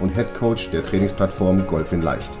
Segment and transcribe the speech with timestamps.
[0.00, 2.38] und Head Coach der Trainingsplattform Golf in Leicht.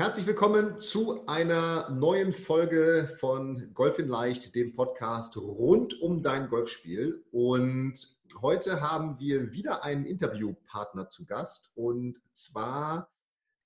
[0.00, 6.48] Herzlich willkommen zu einer neuen Folge von Golf in Leicht, dem Podcast rund um dein
[6.48, 7.24] Golfspiel.
[7.32, 7.94] Und
[8.40, 13.10] heute haben wir wieder einen Interviewpartner zu Gast und zwar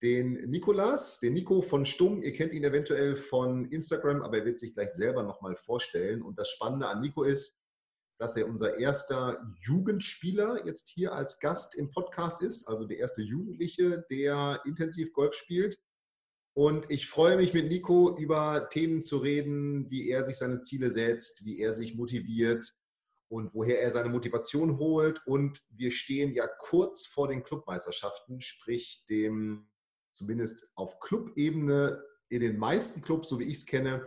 [0.02, 2.23] den Nikolas, den Nico von Stumm.
[2.23, 6.23] Ihr kennt ihn eventuell von Instagram, aber er wird sich gleich selber nochmal vorstellen.
[6.23, 7.59] Und das Spannende an Nico ist,
[8.20, 13.23] dass er unser erster Jugendspieler jetzt hier als Gast im Podcast ist, also der erste
[13.23, 15.80] Jugendliche, der intensiv Golf spielt.
[16.52, 20.91] Und ich freue mich mit Nico über Themen zu reden, wie er sich seine Ziele
[20.91, 22.74] setzt, wie er sich motiviert
[23.29, 25.23] und woher er seine Motivation holt.
[25.24, 29.71] Und wir stehen ja kurz vor den Clubmeisterschaften, sprich dem
[30.13, 34.07] zumindest auf Clubebene in den meisten Clubs, so wie ich es kenne,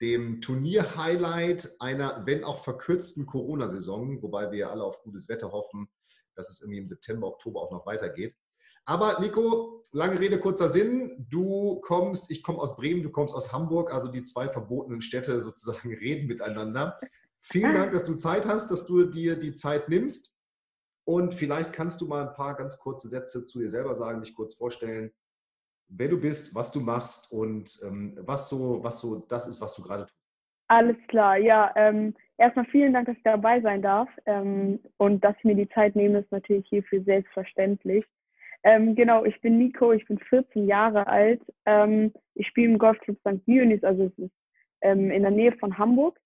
[0.00, 5.88] dem Turnier-Highlight einer, wenn auch verkürzten Corona-Saison, wobei wir alle auf gutes Wetter hoffen,
[6.34, 8.36] dass es irgendwie im September, Oktober auch noch weitergeht.
[8.86, 11.26] Aber Nico, lange Rede, kurzer Sinn.
[11.30, 15.40] Du kommst, ich komme aus Bremen, du kommst aus Hamburg, also die zwei verbotenen Städte
[15.42, 16.98] sozusagen reden miteinander.
[17.40, 20.34] Vielen Dank, dass du Zeit hast, dass du dir die Zeit nimmst.
[21.06, 24.34] Und vielleicht kannst du mal ein paar ganz kurze Sätze zu dir selber sagen, dich
[24.34, 25.12] kurz vorstellen,
[25.88, 29.74] wer du bist, was du machst und ähm, was, so, was so das ist, was
[29.74, 30.18] du gerade tust.
[30.68, 31.72] Alles klar, ja.
[31.76, 34.08] Ähm, erstmal vielen Dank, dass ich dabei sein darf.
[34.26, 38.04] Ähm, und dass ich mir die Zeit nehme, ist natürlich hierfür selbstverständlich.
[38.62, 41.42] Ähm, genau, ich bin Nico, ich bin 14 Jahre alt.
[41.66, 43.46] Ähm, ich spiele im Golfclub St.
[43.46, 44.32] Dionys, also es ist
[44.80, 46.18] ähm, in der Nähe von Hamburg.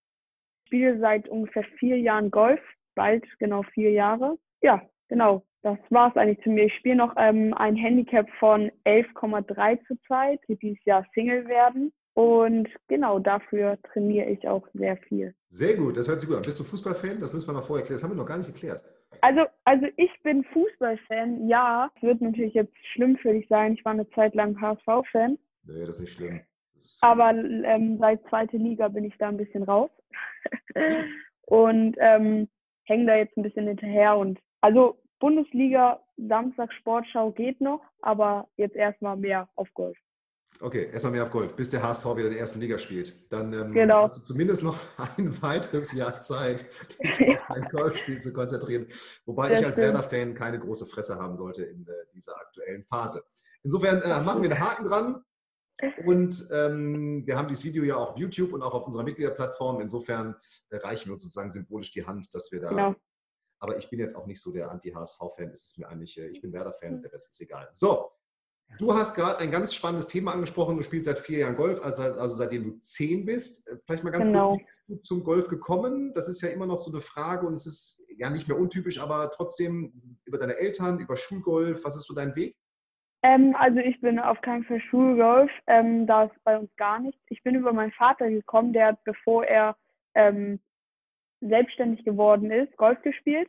[0.62, 2.60] Ich spiele seit ungefähr vier Jahren Golf,
[2.94, 4.38] bald genau vier Jahre.
[4.62, 6.66] Ja, genau das war es eigentlich zu mir.
[6.66, 11.92] Ich spiele noch ähm, ein Handicap von 11,3 zurzeit, die dieses Jahr Single werden.
[12.14, 15.34] Und genau dafür trainiere ich auch sehr viel.
[15.50, 16.42] Sehr gut, das hört sich gut an.
[16.42, 17.20] Bist du Fußballfan?
[17.20, 17.96] Das müssen wir noch vorher erklären.
[17.96, 18.82] Das haben wir noch gar nicht erklärt.
[19.20, 21.90] Also, also ich bin Fußballfan, ja.
[21.94, 23.74] Es wird natürlich jetzt schlimm für dich sein.
[23.74, 25.38] Ich war eine Zeit lang HSV-Fan.
[25.64, 26.40] Nee, das ist nicht schlimm.
[26.74, 29.90] Das Aber ähm, seit zweite Liga bin ich da ein bisschen raus.
[31.46, 32.48] und ähm,
[32.84, 34.16] hänge da jetzt ein bisschen hinterher.
[34.16, 39.96] Und also Bundesliga, Samstag Sportschau geht noch, aber jetzt erstmal mehr auf Golf.
[40.60, 43.32] Okay, erstmal mehr auf Golf, bis der HSV wieder in der ersten Liga spielt.
[43.32, 44.02] Dann ähm, genau.
[44.02, 44.76] hast du zumindest noch
[45.16, 46.64] ein weiteres Jahr Zeit,
[47.00, 48.86] dich auf dein Golfspiel zu konzentrieren.
[49.24, 53.22] Wobei das ich als Werder-Fan keine große Fresse haben sollte in äh, dieser aktuellen Phase.
[53.62, 55.22] Insofern äh, machen wir einen Haken dran.
[56.04, 59.80] Und ähm, wir haben dieses Video ja auch auf YouTube und auch auf unserer Mitgliederplattform.
[59.80, 60.34] Insofern
[60.70, 62.96] äh, reichen wir uns sozusagen symbolisch die Hand, dass wir da genau.
[63.60, 65.50] Aber ich bin jetzt auch nicht so der Anti-HSV-Fan.
[65.50, 67.02] Es ist mir eigentlich, äh, ich bin Werder-Fan, hm.
[67.02, 67.68] der Rest ist egal.
[67.72, 68.12] So,
[68.78, 70.76] du hast gerade ein ganz spannendes Thema angesprochen.
[70.76, 73.68] Du spielst seit vier Jahren Golf, also, also seitdem du zehn bist.
[73.68, 74.50] Äh, vielleicht mal ganz genau.
[74.50, 76.12] kurz, wie bist du zum Golf gekommen?
[76.14, 79.00] Das ist ja immer noch so eine Frage und es ist ja nicht mehr untypisch,
[79.00, 79.92] aber trotzdem
[80.24, 81.84] über deine Eltern, über Schulgolf.
[81.84, 82.56] Was ist so dein Weg?
[83.22, 87.20] Ähm, also ich bin auf keinen Fall Schulgolf, ähm, da ist bei uns gar nichts.
[87.28, 89.76] Ich bin über meinen Vater gekommen, der hat, bevor er
[90.14, 90.60] ähm,
[91.40, 93.48] selbstständig geworden ist, Golf gespielt,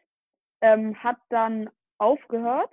[0.62, 2.70] ähm, hat dann aufgehört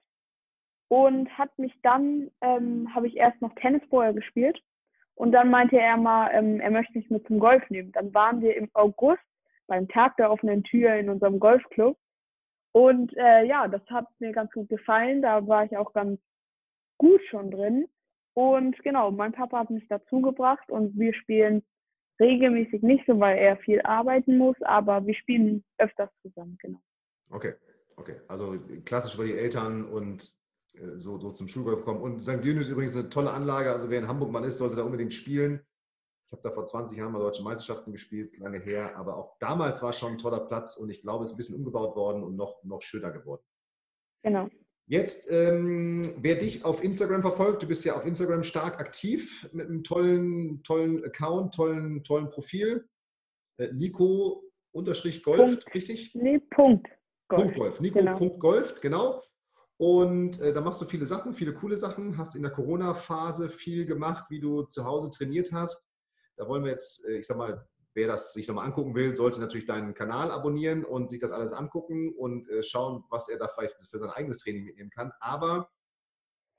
[0.88, 4.60] und hat mich dann, ähm, habe ich erst noch Tennis vorher gespielt
[5.14, 7.92] und dann meinte er mal, ähm, er möchte mich mit zum Golf nehmen.
[7.92, 9.22] Dann waren wir im August
[9.66, 11.96] beim Tag der offenen Tür in unserem Golfclub
[12.76, 15.22] und äh, ja, das hat mir ganz gut gefallen.
[15.22, 16.20] Da war ich auch ganz
[16.98, 17.86] gut schon drin.
[18.34, 21.64] Und genau, mein Papa hat mich dazu gebracht und wir spielen
[22.20, 26.80] regelmäßig nicht so, weil er viel arbeiten muss, aber wir spielen öfters zusammen, genau.
[27.30, 27.54] Okay,
[27.96, 28.16] okay.
[28.28, 30.32] Also klassisch über die Eltern und
[30.74, 32.00] äh, so, so zum Schulgolf kommen.
[32.00, 32.44] Und St.
[32.44, 33.70] Dünn ist übrigens eine tolle Anlage.
[33.70, 35.60] Also wer in Hamburg mal ist, sollte da unbedingt spielen.
[36.26, 38.96] Ich habe da vor 20 Jahren mal deutsche Meisterschaften gespielt, lange her.
[38.96, 41.56] Aber auch damals war schon ein toller Platz und ich glaube, es ist ein bisschen
[41.56, 43.42] umgebaut worden und noch, noch schöner geworden.
[44.22, 44.48] Genau.
[44.88, 49.66] Jetzt, ähm, wer dich auf Instagram verfolgt, du bist ja auf Instagram stark aktiv mit
[49.66, 52.88] einem tollen, tollen Account, tollen, tollen Profil.
[53.58, 55.74] Äh, Nico unterstrich Golf, Punkt.
[55.74, 56.14] richtig?
[56.14, 56.86] Nee, Punkt.
[57.28, 57.42] Golf.
[57.42, 57.80] Punkt Golf.
[57.80, 58.16] Nico genau.
[58.16, 59.22] Punkt Golf, genau.
[59.78, 62.16] Und äh, da machst du viele Sachen, viele coole Sachen.
[62.16, 65.84] Hast in der Corona-Phase viel gemacht, wie du zu Hause trainiert hast.
[66.36, 69.40] Da wollen wir jetzt, äh, ich sag mal, wer das sich nochmal angucken will, sollte
[69.40, 73.48] natürlich deinen Kanal abonnieren und sich das alles angucken und äh, schauen, was er da
[73.48, 75.12] vielleicht für sein eigenes Training mitnehmen kann.
[75.18, 75.70] Aber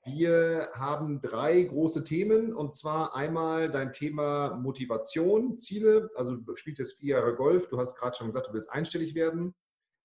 [0.04, 6.10] wir haben drei große Themen und zwar einmal dein Thema Motivation, Ziele.
[6.16, 9.14] Also du spielst jetzt vier Jahre Golf, du hast gerade schon gesagt, du willst einstellig
[9.14, 9.54] werden.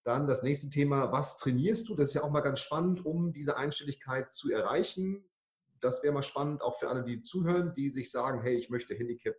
[0.04, 1.96] Dann das nächste Thema, was trainierst du?
[1.96, 5.26] Das ist ja auch mal ganz spannend, um diese Einstelligkeit zu erreichen.
[5.80, 8.94] Das wäre mal spannend, auch für alle, die zuhören, die sich sagen, hey, ich möchte
[8.94, 9.36] Handicap,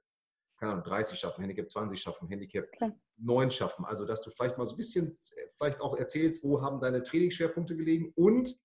[0.58, 2.92] keine Ahnung, 30 schaffen, Handicap 20 schaffen, Handicap Klar.
[3.16, 3.84] 9 schaffen.
[3.84, 5.16] Also, dass du vielleicht mal so ein bisschen,
[5.56, 8.56] vielleicht auch erzählst, wo haben deine Trainingsschwerpunkte gelegen und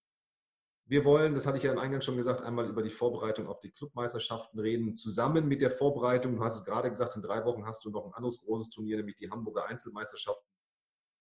[0.85, 3.59] wir wollen, das hatte ich ja im Eingang schon gesagt, einmal über die Vorbereitung auf
[3.59, 4.95] die Clubmeisterschaften reden.
[4.95, 8.07] Zusammen mit der Vorbereitung, du hast es gerade gesagt, in drei Wochen hast du noch
[8.07, 10.49] ein anderes großes Turnier, nämlich die Hamburger Einzelmeisterschaften.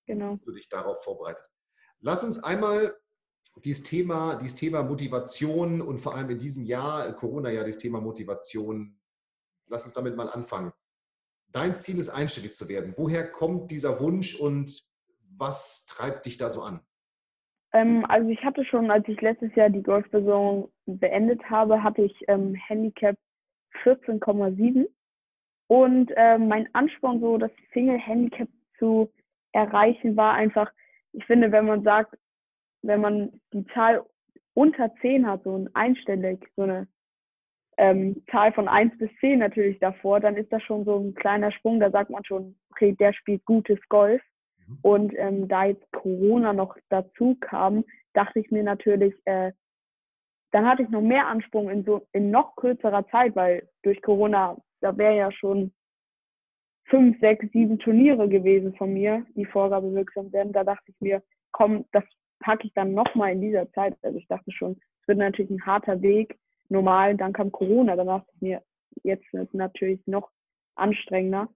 [0.07, 0.37] Genau.
[0.43, 1.53] Du dich darauf vorbereitest.
[2.01, 2.97] Lass uns einmal
[3.63, 8.98] dieses Thema, dieses Thema Motivation und vor allem in diesem Jahr, Corona-Jahr, dieses Thema Motivation,
[9.69, 10.73] lass uns damit mal anfangen.
[11.51, 12.95] Dein Ziel ist, einstellig zu werden.
[12.97, 14.83] Woher kommt dieser Wunsch und
[15.37, 16.81] was treibt dich da so an?
[17.73, 22.15] Ähm, also ich hatte schon, als ich letztes Jahr die Golfsaison beendet habe, hatte ich
[22.29, 23.17] ähm, Handicap
[23.85, 24.87] 14,7
[25.69, 28.49] und äh, mein Ansporn, so das Single Handicap
[28.79, 29.13] zu
[29.53, 30.71] erreichen, war einfach,
[31.13, 32.17] ich finde, wenn man sagt,
[32.83, 34.05] wenn man die Zahl
[34.55, 36.89] unter 10 hat, so ein einstellig, so eine
[37.79, 41.53] ähm, Zahl von 1 bis 10 natürlich davor, dann ist das schon so ein kleiner
[41.53, 44.21] Sprung, da sagt man schon, okay, der spielt gutes Golf.
[44.67, 44.79] Mhm.
[44.83, 47.85] Und ähm, da jetzt Corona noch dazu kam,
[48.15, 49.53] dachte ich mir natürlich, äh,
[50.51, 54.57] dann hatte ich noch mehr Ansprung in so in noch kürzerer Zeit, weil durch Corona,
[54.81, 55.73] da wäre ja schon
[56.87, 60.53] fünf, sechs, sieben Turniere gewesen von mir, die Vorgabe wirksam werden.
[60.53, 61.23] Da dachte ich mir,
[61.53, 62.05] komm, das
[62.41, 63.97] packe ich dann nochmal in dieser Zeit.
[64.03, 64.73] Also ich dachte schon,
[65.03, 66.39] es wird natürlich ein harter Weg.
[66.69, 68.63] Normal, dann kam Corona, dann dachte ich mir,
[69.03, 70.31] jetzt es natürlich noch
[70.75, 71.49] anstrengender.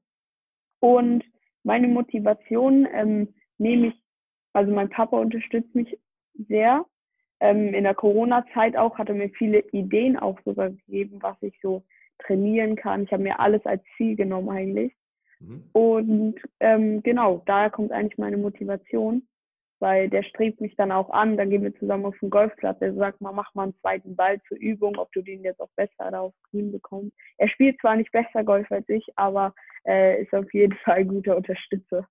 [0.80, 1.24] Und
[1.64, 3.94] meine Motivation ähm, nehme ich,
[4.52, 5.98] also mein Papa unterstützt mich
[6.48, 6.84] sehr.
[7.40, 11.58] Ähm, in der Corona-Zeit auch hat er mir viele Ideen auch sogar gegeben, was ich
[11.62, 11.84] so
[12.18, 13.04] trainieren kann.
[13.04, 14.92] Ich habe mir alles als Ziel genommen eigentlich.
[15.40, 15.64] Mhm.
[15.72, 19.26] Und ähm, genau, daher kommt eigentlich meine Motivation,
[19.82, 21.36] weil der strebt mich dann auch an.
[21.36, 22.78] Dann gehen wir zusammen auf den Golfplatz.
[22.80, 25.70] Er sagt mal, mach mal einen zweiten Ball zur Übung, ob du den jetzt auch
[25.74, 27.12] besser da auf Grün bekommst.
[27.36, 29.52] Er spielt zwar nicht besser Golf als ich, aber
[29.84, 32.06] äh, ist auf jeden Fall ein guter Unterstützer.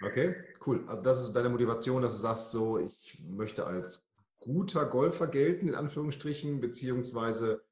[0.00, 0.36] Okay,
[0.66, 0.84] cool.
[0.86, 4.08] Also das ist deine Motivation, dass du sagst, so ich möchte als
[4.38, 7.65] guter Golfer gelten, in Anführungsstrichen, beziehungsweise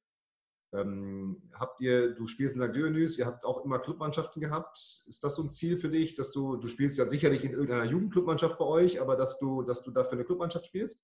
[0.75, 2.75] ähm, habt ihr, du spielst in St.
[2.75, 4.77] Dionys, ihr habt auch immer Clubmannschaften gehabt.
[4.77, 7.85] Ist das so ein Ziel für dich, dass du, du spielst ja sicherlich in irgendeiner
[7.85, 11.03] Jugendclubmannschaft bei euch, aber dass du, dass du dafür eine Clubmannschaft spielst?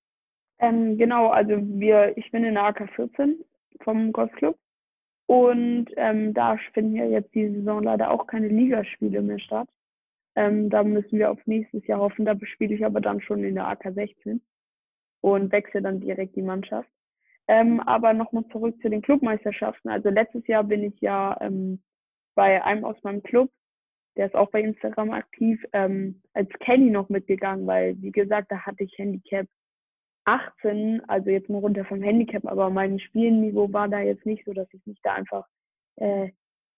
[0.58, 3.44] Ähm, genau, also wir, ich bin in der AK 14
[3.82, 4.58] vom Golfclub
[5.26, 9.68] und ähm, da finden ja jetzt diese Saison leider auch keine Ligaspiele mehr statt.
[10.36, 12.24] Ähm, da müssen wir auf nächstes Jahr hoffen.
[12.24, 14.40] Da spiele ich aber dann schon in der AK 16
[15.20, 16.90] und wechsle dann direkt die Mannschaft.
[17.50, 19.90] Ähm, aber nochmal zurück zu den Clubmeisterschaften.
[19.90, 21.82] Also letztes Jahr bin ich ja ähm,
[22.36, 23.50] bei einem aus meinem Club,
[24.16, 28.60] der ist auch bei Instagram aktiv, ähm, als Kenny noch mitgegangen, weil, wie gesagt, da
[28.60, 29.48] hatte ich Handicap
[30.26, 34.52] 18, also jetzt mal runter vom Handicap, aber mein Spielniveau war da jetzt nicht so,
[34.52, 35.44] dass ich mich da einfach
[35.96, 36.30] äh,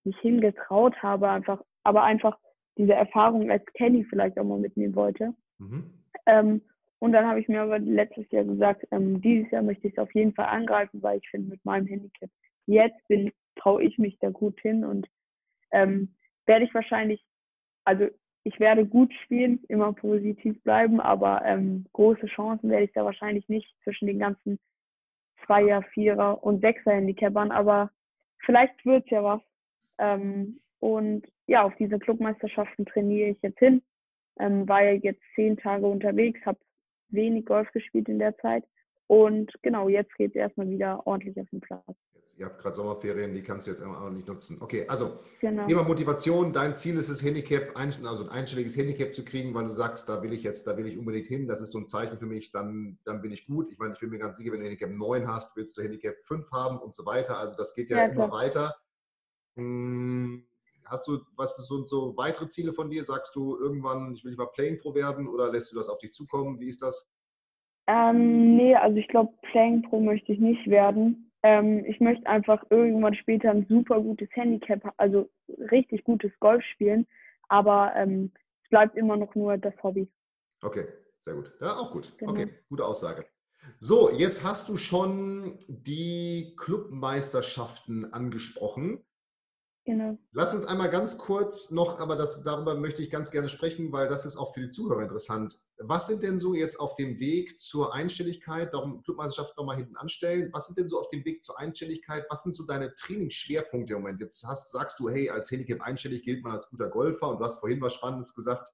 [0.05, 2.39] nicht hingetraut habe, einfach, aber einfach
[2.79, 5.35] diese Erfahrung als Kenny vielleicht auch mal mitnehmen wollte.
[5.59, 5.91] Mhm.
[6.25, 6.63] Ähm,
[7.03, 9.99] und dann habe ich mir aber letztes Jahr gesagt, ähm, dieses Jahr möchte ich es
[9.99, 12.31] auf jeden Fall angreifen, weil ich finde, mit meinem Handicap
[12.67, 15.09] jetzt bin, traue ich mich da gut hin und
[15.73, 16.15] ähm,
[16.47, 17.21] werde ich wahrscheinlich,
[17.85, 18.07] also
[18.45, 23.49] ich werde gut spielen, immer positiv bleiben, aber ähm, große Chancen werde ich da wahrscheinlich
[23.49, 24.61] nicht zwischen den ganzen
[25.45, 27.91] Zweier, Vierer und Sechser Handicapern, aber
[28.47, 29.41] vielleicht wird es ja was.
[29.99, 33.83] Ähm, und ja, auf diese Clubmeisterschaften trainiere ich jetzt hin.
[34.39, 36.61] Ähm, war ja jetzt zehn Tage unterwegs, habe
[37.13, 38.65] wenig Golf gespielt in der Zeit.
[39.07, 41.85] Und genau, jetzt geht es erstmal wieder ordentlich auf den Platz
[42.43, 44.59] ihr habt gerade Sommerferien, die kannst du jetzt auch nicht nutzen.
[44.61, 45.67] Okay, also genau.
[45.67, 49.73] Thema Motivation, dein Ziel ist es, Handicap, also ein einstelliges Handicap zu kriegen, weil du
[49.73, 52.19] sagst, da will ich jetzt, da will ich unbedingt hin, das ist so ein Zeichen
[52.19, 53.71] für mich, dann, dann bin ich gut.
[53.71, 56.17] Ich meine, ich bin mir ganz sicher, wenn du Handicap 9 hast, willst du Handicap
[56.25, 57.39] 5 haben und so weiter.
[57.39, 58.75] Also das geht ja, ja immer weiter.
[59.57, 60.45] Hm,
[60.93, 63.03] hast du, was sind so weitere Ziele von dir?
[63.03, 65.99] Sagst du irgendwann, ich will nicht mal Playing Pro werden oder lässt du das auf
[65.99, 66.61] dich zukommen?
[66.61, 67.11] Wie ist das?
[67.89, 71.33] Ähm, nee, also ich glaube, Playing Pro möchte ich nicht werden.
[71.43, 75.29] Ähm, ich möchte einfach irgendwann später ein super gutes Handicap, also
[75.71, 77.07] richtig gutes Golf spielen,
[77.49, 78.31] aber ähm,
[78.63, 80.09] es bleibt immer noch nur das Hobby.
[80.63, 80.87] Okay,
[81.21, 81.53] sehr gut.
[81.61, 82.17] Ja, auch gut.
[82.19, 82.31] Genau.
[82.31, 83.27] Okay, gute Aussage.
[83.81, 89.05] So, jetzt hast du schon die Clubmeisterschaften angesprochen.
[89.85, 90.17] Genau.
[90.31, 94.09] Lass uns einmal ganz kurz noch, aber das, darüber möchte ich ganz gerne sprechen, weil
[94.09, 95.59] das ist auch für die Zuhörer interessant.
[95.79, 100.51] Was sind denn so jetzt auf dem Weg zur Einstelligkeit, darum Clubmeisterschaft nochmal hinten anstellen,
[100.53, 104.03] was sind denn so auf dem Weg zur Einstelligkeit, was sind so deine Trainingsschwerpunkte im
[104.03, 104.21] Moment?
[104.21, 107.45] Jetzt hast, sagst du, hey, als Handicap einstellig gilt man als guter Golfer und du
[107.45, 108.69] hast vorhin was Spannendes gesagt.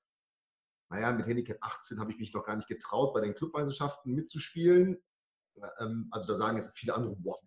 [0.90, 4.98] Naja, mit Handicap 18 habe ich mich noch gar nicht getraut, bei den Clubmeisterschaften mitzuspielen.
[5.78, 7.38] Ähm, also da sagen jetzt viele andere, boah,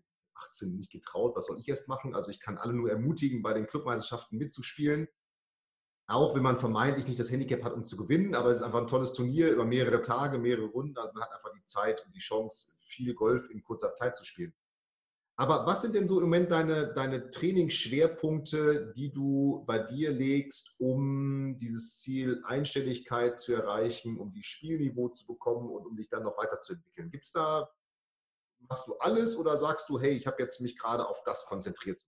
[0.48, 2.16] 18 nicht getraut, was soll ich erst machen?
[2.16, 5.08] Also ich kann alle nur ermutigen, bei den Clubmeisterschaften mitzuspielen.
[6.08, 8.82] Auch wenn man vermeintlich nicht das Handicap hat, um zu gewinnen, aber es ist einfach
[8.82, 10.98] ein tolles Turnier über mehrere Tage, mehrere Runden.
[10.98, 14.26] Also man hat einfach die Zeit und die Chance, viel Golf in kurzer Zeit zu
[14.26, 14.54] spielen.
[15.38, 20.76] Aber was sind denn so im Moment deine, deine Trainingsschwerpunkte, die du bei dir legst,
[20.80, 26.24] um dieses Ziel Einstelligkeit zu erreichen, um die Spielniveau zu bekommen und um dich dann
[26.24, 27.10] noch weiterzuentwickeln?
[27.10, 27.70] Gibt es da
[28.70, 32.02] machst du alles oder sagst du, hey, ich habe jetzt mich gerade auf das konzentriert?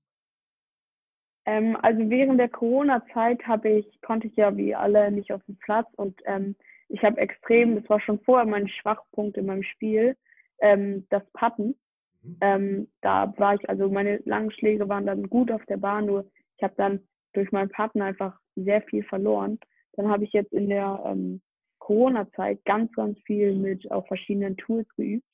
[1.46, 5.88] Ähm, also während der Corona-Zeit ich, konnte ich ja wie alle nicht auf den Platz
[5.98, 6.56] und ähm,
[6.88, 10.16] ich habe extrem, das war schon vorher mein Schwachpunkt in meinem Spiel,
[10.60, 11.76] ähm, das Patten.
[12.22, 12.38] Mhm.
[12.42, 16.30] Ähm, da war ich, also meine langen Schläge waren dann gut auf der Bahn, nur
[16.58, 19.60] ich habe dann durch mein Patten einfach sehr viel verloren.
[19.94, 21.42] Dann habe ich jetzt in der ähm,
[21.80, 25.26] Corona-Zeit ganz, ganz viel mit auf verschiedenen Tools geübt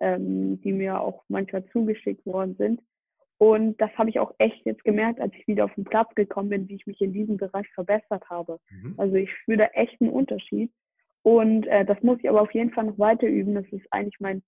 [0.00, 2.80] ähm, die mir auch manchmal zugeschickt worden sind.
[3.38, 6.50] Und das habe ich auch echt jetzt gemerkt, als ich wieder auf den Platz gekommen
[6.50, 8.58] bin, wie ich mich in diesem Bereich verbessert habe.
[8.70, 8.94] Mhm.
[8.98, 10.70] Also ich spüre da echt einen Unterschied.
[11.22, 13.54] Und äh, das muss ich aber auf jeden Fall noch weiter üben.
[13.54, 14.42] Das ist eigentlich mein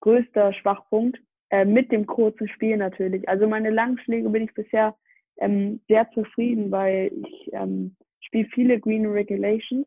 [0.00, 1.18] größter Schwachpunkt.
[1.50, 3.28] Äh, mit dem kurzen Spiel natürlich.
[3.28, 4.96] Also meine langen Schläge bin ich bisher
[5.38, 9.86] ähm, sehr zufrieden, weil ich ähm, spiele viele Green Regulations.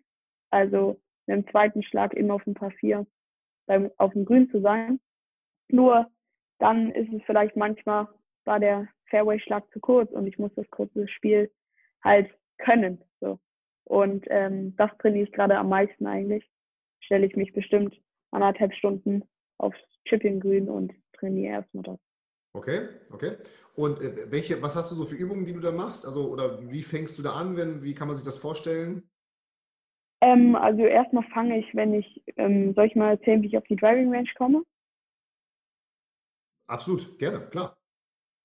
[0.49, 3.05] Also mit dem zweiten Schlag immer auf dem Papier
[3.67, 4.99] beim, auf dem Grün zu sein.
[5.69, 6.09] Nur
[6.59, 8.07] dann ist es vielleicht manchmal,
[8.45, 11.51] war der Fairway-Schlag zu kurz und ich muss das kurze Spiel
[12.03, 13.03] halt können.
[13.21, 13.39] So.
[13.83, 16.49] Und ähm, das trainiere ich gerade am meisten eigentlich.
[17.01, 17.95] Stelle ich mich bestimmt
[18.31, 19.23] anderthalb Stunden
[19.57, 21.99] aufs Chipping-Grün und trainiere erstmal das.
[22.53, 23.37] Okay, okay.
[23.75, 26.05] Und äh, welche, was hast du so für Übungen, die du da machst?
[26.05, 27.55] Also, oder wie fängst du da an?
[27.55, 29.09] Wenn, wie kann man sich das vorstellen?
[30.21, 33.65] Ähm, also erstmal fange ich, wenn ich, ähm, soll ich mal erzählen, wie ich auf
[33.65, 34.63] die Driving Range komme?
[36.67, 37.77] Absolut, gerne, klar.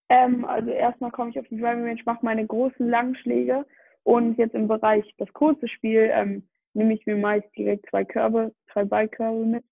[0.08, 3.66] Ähm, also erstmal komme ich auf die Driving Range, mache meine großen langen Schläge
[4.02, 8.54] und jetzt im Bereich das kurze Spiel ähm, nehme ich mir meist direkt zwei Körbe,
[8.72, 9.64] zwei Ballkörbe mit,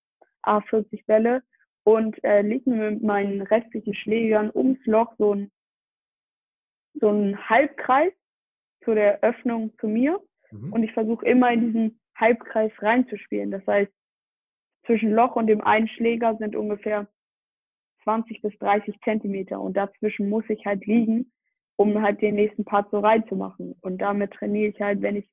[0.43, 1.43] A40 Bälle
[1.83, 5.51] und äh, lege mir mit meinen restlichen Schlägern ums Loch so ein
[6.95, 8.11] so einen Halbkreis
[8.83, 10.19] zu der Öffnung zu mir
[10.51, 10.73] Mhm.
[10.73, 13.51] Und ich versuche immer in diesen Halbkreis reinzuspielen.
[13.51, 13.91] Das heißt,
[14.85, 17.07] zwischen Loch und dem Einschläger sind ungefähr
[18.03, 21.31] 20 bis 30 Zentimeter und dazwischen muss ich halt liegen,
[21.75, 23.75] um halt den nächsten Part so reinzumachen.
[23.81, 25.29] Und damit trainiere ich halt, wenn ich,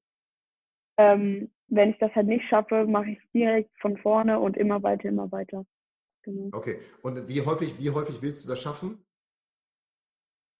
[0.98, 4.82] ähm, wenn ich das halt nicht schaffe, mache ich es direkt von vorne und immer
[4.82, 5.64] weiter, immer weiter.
[6.22, 6.56] Genau.
[6.56, 6.78] Okay.
[7.02, 9.04] Und wie häufig, wie häufig willst du das schaffen?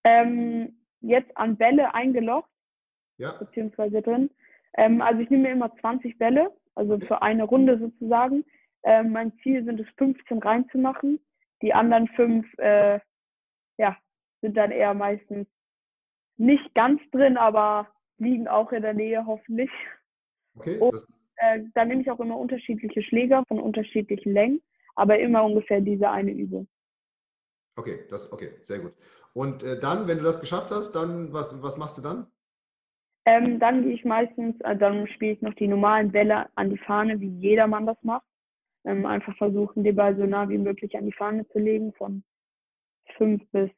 [0.05, 2.51] Ähm, jetzt an Bälle eingelocht,
[3.19, 3.33] ja.
[3.33, 4.31] beziehungsweise drin,
[4.77, 8.45] ähm, also ich nehme mir immer 20 Bälle, also für eine Runde sozusagen.
[8.85, 11.21] Ähm, mein Ziel sind es 15 reinzumachen.
[11.63, 13.01] Die anderen fünf, äh,
[13.79, 13.97] ja,
[14.41, 15.49] sind dann eher meistens
[16.37, 19.71] nicht ganz drin, aber liegen auch in der Nähe hoffentlich.
[20.57, 20.79] Okay.
[20.79, 21.05] Und,
[21.37, 24.63] äh, dann nehme ich auch immer unterschiedliche Schläger von unterschiedlichen Längen,
[24.95, 26.69] aber immer ungefähr diese eine Übung.
[27.77, 28.93] Okay, das okay, sehr gut.
[29.35, 32.27] Und äh, dann, wenn du das geschafft hast, dann was, was machst du dann?
[33.29, 36.79] Ähm, dann gehe ich meistens, also dann spiele ich noch die normalen Bälle an die
[36.79, 38.25] Fahne, wie jedermann das macht.
[38.87, 42.23] Ähm, einfach versuchen, den Ball so nah wie möglich an die Fahne zu legen, von
[43.19, 43.71] fünf bis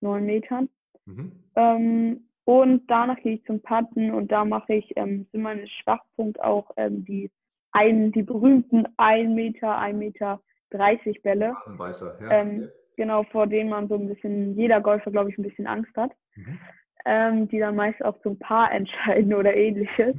[0.00, 0.70] neun Metern.
[1.04, 1.32] Mhm.
[1.54, 6.40] Ähm, und danach gehe ich zum Patten und da mache ich, ähm, sind meine Schwachpunkt
[6.40, 7.30] auch ähm, die,
[7.72, 10.40] ein, die berühmten 1 Meter, 1 Meter
[10.70, 11.54] 30 Bälle.
[11.66, 12.30] Weißer, ja.
[12.30, 15.94] Ähm, genau, vor denen man so ein bisschen, jeder Golfer, glaube ich, ein bisschen Angst
[15.94, 16.12] hat.
[16.36, 16.58] Mhm
[17.04, 20.14] ähm, die dann meist auch zum Paar entscheiden oder ähnliches.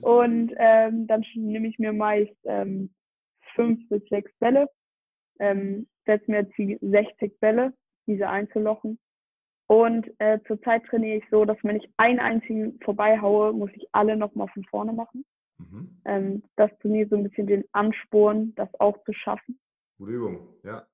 [0.00, 2.90] Und ähm, dann nehme ich mir meist ähm,
[3.54, 4.68] fünf bis sechs Bälle,
[5.38, 7.72] ähm, setze mir jetzt die 60 Bälle,
[8.06, 8.98] diese einzulochen.
[9.68, 14.16] Und äh, zurzeit trainiere ich so, dass wenn ich einen einzigen vorbeihaue, muss ich alle
[14.16, 15.24] nochmal von vorne machen.
[15.58, 16.00] Mhm.
[16.04, 19.58] Ähm, das trainiert so ein bisschen den Ansporn, das auch zu schaffen.
[19.98, 20.86] Gute Übung, ja.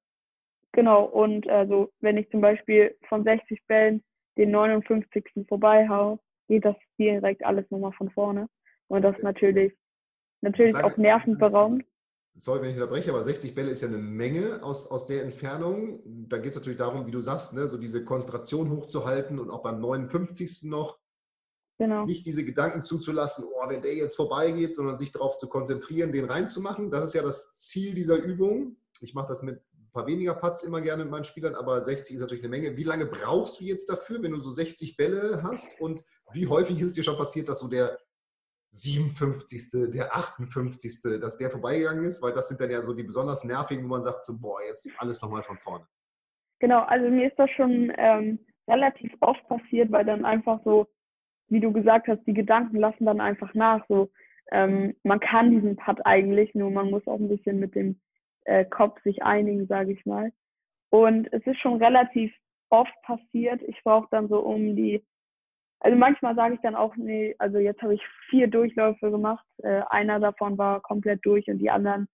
[0.72, 4.02] Genau, und also wenn ich zum Beispiel von 60 Bällen
[4.36, 5.46] den 59.
[5.48, 8.48] vorbeihau, geht das direkt alles nochmal von vorne.
[8.88, 9.72] Und das ist natürlich,
[10.40, 11.82] natürlich auch nervenberaubt.
[12.34, 16.00] sorry, wenn ich unterbreche, aber 60 Bälle ist ja eine Menge aus, aus der Entfernung.
[16.04, 19.62] Da geht es natürlich darum, wie du sagst, ne, so diese Konzentration hochzuhalten und auch
[19.62, 20.64] beim 59.
[20.64, 20.98] noch
[21.78, 22.04] genau.
[22.06, 26.26] nicht diese Gedanken zuzulassen, oh, wenn der jetzt vorbeigeht, sondern sich darauf zu konzentrieren, den
[26.26, 26.90] reinzumachen.
[26.90, 28.76] Das ist ja das Ziel dieser Übung.
[29.00, 29.60] Ich mache das mit
[29.92, 32.76] paar weniger Putts immer gerne mit meinen Spielern, aber 60 ist natürlich eine Menge.
[32.76, 35.80] Wie lange brauchst du jetzt dafür, wenn du so 60 Bälle hast?
[35.80, 37.98] Und wie häufig ist es dir schon passiert, dass so der
[38.72, 42.22] 57., der 58., dass der vorbeigegangen ist?
[42.22, 44.90] Weil das sind dann ja so die besonders nervigen, wo man sagt, so, boah, jetzt
[44.98, 45.86] alles nochmal von vorne.
[46.58, 50.86] Genau, also mir ist das schon ähm, relativ oft passiert, weil dann einfach so,
[51.48, 53.84] wie du gesagt hast, die Gedanken lassen dann einfach nach.
[53.88, 54.10] So,
[54.52, 58.00] ähm, man kann diesen Putt eigentlich, nur man muss auch ein bisschen mit dem
[58.44, 60.32] äh, Kopf sich einigen, sage ich mal.
[60.90, 62.34] Und es ist schon relativ
[62.70, 63.62] oft passiert.
[63.62, 65.04] Ich brauche dann so um die
[65.84, 69.44] also manchmal sage ich dann auch, nee, also jetzt habe ich vier Durchläufe gemacht.
[69.64, 72.06] Äh, einer davon war komplett durch und die anderen,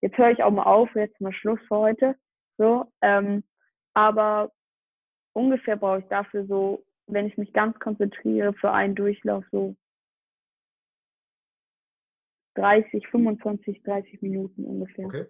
[0.00, 2.16] jetzt höre ich auch mal auf, jetzt mal Schluss für heute.
[2.58, 3.42] So, ähm,
[3.92, 4.52] aber
[5.32, 9.74] ungefähr brauche ich dafür so, wenn ich mich ganz konzentriere, für einen Durchlauf so
[12.54, 15.06] 30, 25, 30 Minuten ungefähr.
[15.06, 15.26] Okay.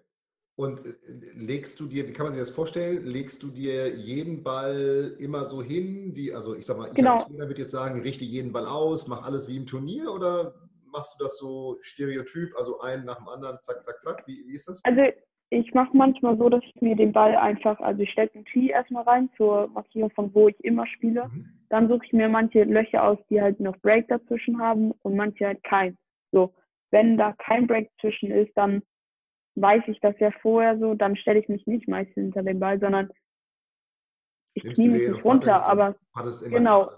[0.59, 0.91] Und äh,
[1.37, 5.45] legst du dir, wie kann man sich das vorstellen, legst du dir jeden Ball immer
[5.45, 7.13] so hin, wie, also ich sag mal, ich genau.
[7.13, 10.53] als Trainer würde jetzt sagen, richte jeden Ball aus, mach alles wie im Turnier oder
[10.91, 14.27] machst du das so stereotyp, also einen nach dem anderen, zack, zack, zack?
[14.27, 14.83] Wie, wie ist das?
[14.83, 15.01] Also
[15.49, 18.71] ich mache manchmal so, dass ich mir den Ball einfach, also ich stelle den Tee
[18.71, 21.29] erstmal rein zur Markierung von wo ich immer spiele.
[21.29, 21.45] Mhm.
[21.69, 25.45] Dann suche ich mir manche Löcher aus, die halt noch Break dazwischen haben und manche
[25.45, 25.97] halt kein.
[26.33, 26.53] So,
[26.91, 28.81] wenn da kein Break zwischen ist, dann
[29.55, 32.79] weiß ich das ja vorher so, dann stelle ich mich nicht meistens hinter den Ball,
[32.79, 33.09] sondern
[34.53, 35.95] ich ziehe mich nicht runter, aber
[36.49, 36.91] genau,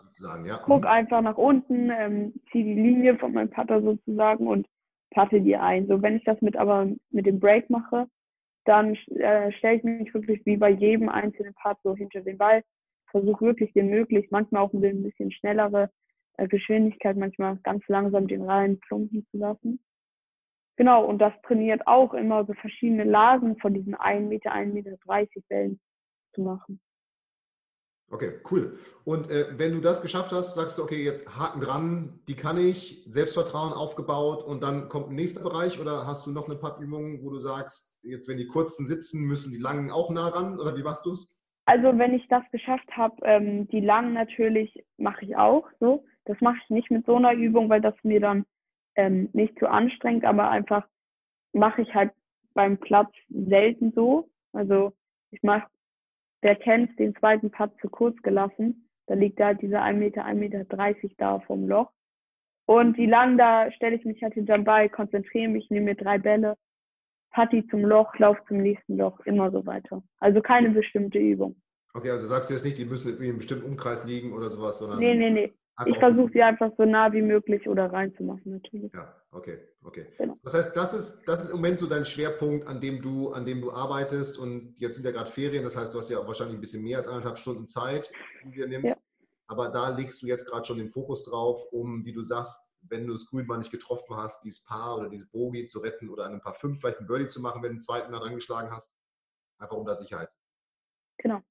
[0.45, 0.61] ja.
[0.63, 4.67] guck einfach nach unten, ähm, ziehe die Linie von meinem Putter sozusagen und
[5.11, 5.87] patte die ein.
[5.87, 8.07] So, wenn ich das mit aber mit dem Break mache,
[8.65, 12.63] dann äh, stelle ich mich wirklich wie bei jedem einzelnen Part so hinter den Ball,
[13.07, 15.89] versuche wirklich den möglichst, manchmal auch ein bisschen schnellere
[16.37, 19.79] äh, Geschwindigkeit, manchmal ganz langsam den Reihen plumpen zu lassen.
[20.77, 24.97] Genau, und das trainiert auch immer so verschiedene Lagen von diesen 1 Meter, 1,30 Meter
[25.49, 25.79] Wellen
[26.33, 26.79] zu machen.
[28.11, 28.77] Okay, cool.
[29.05, 32.57] Und äh, wenn du das geschafft hast, sagst du, okay, jetzt Haken dran, die kann
[32.57, 37.23] ich, Selbstvertrauen aufgebaut und dann kommt ein nächster Bereich oder hast du noch eine Pattübung,
[37.23, 40.75] wo du sagst, jetzt wenn die kurzen sitzen, müssen die langen auch nah ran oder
[40.75, 41.41] wie machst du es?
[41.65, 46.03] Also wenn ich das geschafft habe, ähm, die langen natürlich mache ich auch so.
[46.25, 48.45] Das mache ich nicht mit so einer Übung, weil das mir dann
[48.95, 50.87] ähm, nicht zu anstrengend, aber einfach
[51.53, 52.11] mache ich halt
[52.53, 54.29] beim Platz selten so.
[54.53, 54.93] Also
[55.31, 55.67] ich mache,
[56.43, 58.89] der kennt den zweiten Platz zu kurz gelassen.
[59.07, 61.91] Da liegt da halt dieser 1 Meter, 1 Meter 30 da vom Loch.
[62.65, 66.17] Und die lang, da stelle ich mich halt hinterm Ball, konzentriere mich, nehme mir drei
[66.17, 66.57] Bälle,
[67.31, 70.03] Patti zum Loch, lauf zum nächsten Loch, immer so weiter.
[70.19, 71.55] Also keine bestimmte Übung.
[71.93, 74.79] Okay, also sagst du jetzt nicht, die müssen in einem bestimmten Umkreis liegen oder sowas,
[74.79, 74.99] sondern.
[74.99, 75.53] Nee, nee, nee.
[75.75, 78.91] Einfach ich versuche sie einfach so nah wie möglich oder reinzumachen, natürlich.
[78.93, 80.07] Ja, okay, okay.
[80.17, 80.35] Genau.
[80.43, 83.45] Das heißt, das ist, das ist im Moment so dein Schwerpunkt, an dem du, an
[83.45, 86.27] dem du arbeitest und jetzt sind ja gerade Ferien, das heißt, du hast ja auch
[86.27, 88.11] wahrscheinlich ein bisschen mehr als anderthalb Stunden Zeit,
[88.43, 88.97] die du dir nimmst.
[88.97, 89.01] Ja.
[89.47, 93.05] Aber da legst du jetzt gerade schon den Fokus drauf, um, wie du sagst, wenn
[93.05, 96.25] du das Grün mal nicht getroffen hast, dieses Paar oder dieses Bogie zu retten oder
[96.25, 98.35] an ein paar fünf vielleicht ein Birdie zu machen, wenn du einen zweiten da dran
[98.35, 98.91] geschlagen hast.
[99.59, 100.31] Einfach um da Sicherheit.
[101.17, 101.41] Genau.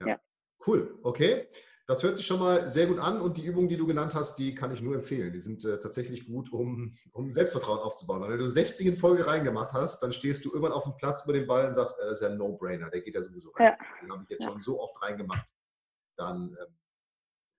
[0.00, 0.08] Ja.
[0.08, 0.20] ja.
[0.66, 1.48] Cool, okay.
[1.88, 4.36] Das hört sich schon mal sehr gut an und die Übungen, die du genannt hast,
[4.40, 5.32] die kann ich nur empfehlen.
[5.32, 8.22] Die sind äh, tatsächlich gut, um, um Selbstvertrauen aufzubauen.
[8.22, 11.22] Weil wenn du 60 in Folge reingemacht hast, dann stehst du irgendwann auf dem Platz
[11.22, 13.50] über den Ball und sagst, äh, das ist ja ein No-Brainer, der geht ja sowieso
[13.50, 13.66] rein.
[13.66, 13.76] Ja.
[14.02, 14.50] Den habe ich jetzt ja.
[14.50, 15.46] schon so oft reingemacht.
[16.16, 16.74] Dann ähm,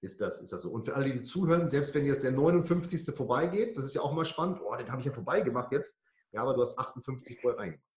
[0.01, 0.71] ist, das, ist das so.
[0.71, 3.15] Und für alle, die zuhören, selbst wenn jetzt der 59.
[3.15, 6.01] vorbeigeht, das ist ja auch mal spannend, oh, den habe ich ja vorbeigemacht jetzt.
[6.33, 7.87] Ja, aber du hast 58 vorher reingemacht.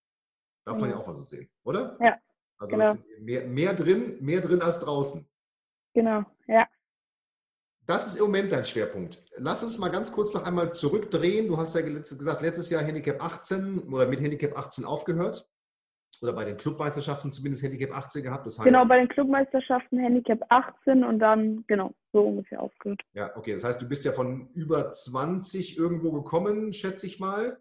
[0.64, 1.96] Darf man ja auch mal so sehen, oder?
[2.00, 2.16] Ja.
[2.58, 2.94] Also genau.
[3.18, 5.26] mehr, mehr drin, mehr drin als draußen.
[5.94, 6.66] Genau, ja.
[7.86, 9.20] Das ist im Moment dein Schwerpunkt.
[9.36, 11.48] Lass uns mal ganz kurz noch einmal zurückdrehen.
[11.48, 15.50] Du hast ja gesagt, letztes Jahr Handicap 18 oder mit Handicap 18 aufgehört.
[16.22, 18.46] Oder bei den Clubmeisterschaften zumindest Handicap 18 gehabt.
[18.46, 23.00] Das heißt, genau, bei den Clubmeisterschaften Handicap 18 und dann, genau, so ungefähr aufgehört.
[23.14, 23.54] Ja, okay.
[23.54, 27.58] Das heißt, du bist ja von über 20 irgendwo gekommen, schätze ich mal.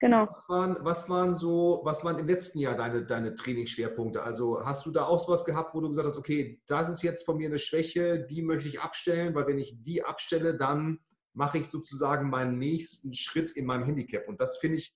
[0.00, 0.26] Genau.
[0.28, 4.22] Was waren, was waren so, was waren im letzten Jahr deine, deine Trainingsschwerpunkte?
[4.22, 7.24] Also hast du da auch sowas gehabt, wo du gesagt hast, okay, das ist jetzt
[7.24, 10.98] von mir eine Schwäche, die möchte ich abstellen, weil wenn ich die abstelle, dann
[11.32, 14.28] mache ich sozusagen meinen nächsten Schritt in meinem Handicap.
[14.28, 14.94] Und das finde ich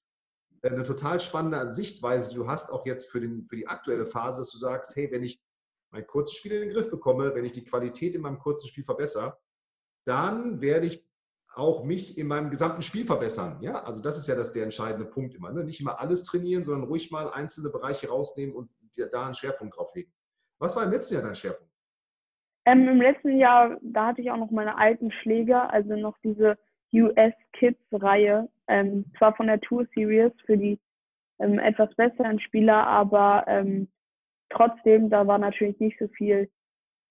[0.63, 4.07] äh, eine total spannende Sichtweise, die du hast, auch jetzt für, den, für die aktuelle
[4.07, 5.41] Phase, dass du sagst, hey, wenn ich
[5.91, 8.85] mein kurzes Spiel in den Griff bekomme, wenn ich die Qualität in meinem kurzen Spiel
[8.85, 9.39] verbessere,
[10.07, 11.08] dann werde ich
[11.55, 13.59] auch mich in meinem gesamten Spiel verbessern.
[13.61, 15.53] Ja, also das ist ja das, der entscheidende Punkt immer.
[15.53, 15.65] Ne?
[15.65, 18.71] Nicht immer alles trainieren, sondern ruhig mal einzelne Bereiche rausnehmen und
[19.13, 20.13] da einen Schwerpunkt drauf legen.
[20.59, 21.73] Was war im letzten Jahr dein Schwerpunkt?
[22.65, 26.59] Ähm, Im letzten Jahr, da hatte ich auch noch meine alten Schläger, also noch diese
[26.93, 30.79] US Kids Reihe, ähm, zwar von der Tour Series für die
[31.39, 33.89] ähm, etwas besseren Spieler, aber ähm,
[34.51, 36.51] trotzdem, da war natürlich nicht so viel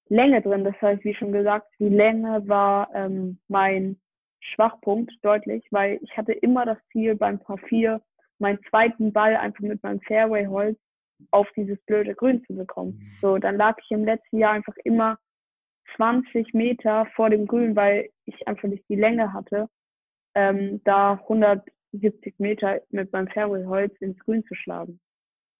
[0.10, 0.64] Länge drin.
[0.64, 4.00] Das heißt, wie schon gesagt, die Länge war ähm, mein
[4.48, 8.02] Schwachpunkt deutlich, weil ich hatte immer das Ziel beim Paar 4
[8.40, 10.78] meinen zweiten Ball einfach mit meinem Fairway-Holz
[11.32, 13.00] auf dieses blöde Grün zu bekommen.
[13.00, 13.12] Mhm.
[13.22, 15.18] So, dann lag ich im letzten Jahr einfach immer
[15.96, 19.68] 20 Meter vor dem Grün, weil ich einfach nicht die Länge hatte,
[20.36, 25.00] ähm, da 170 Meter mit meinem Fairway-Holz ins Grün zu schlagen.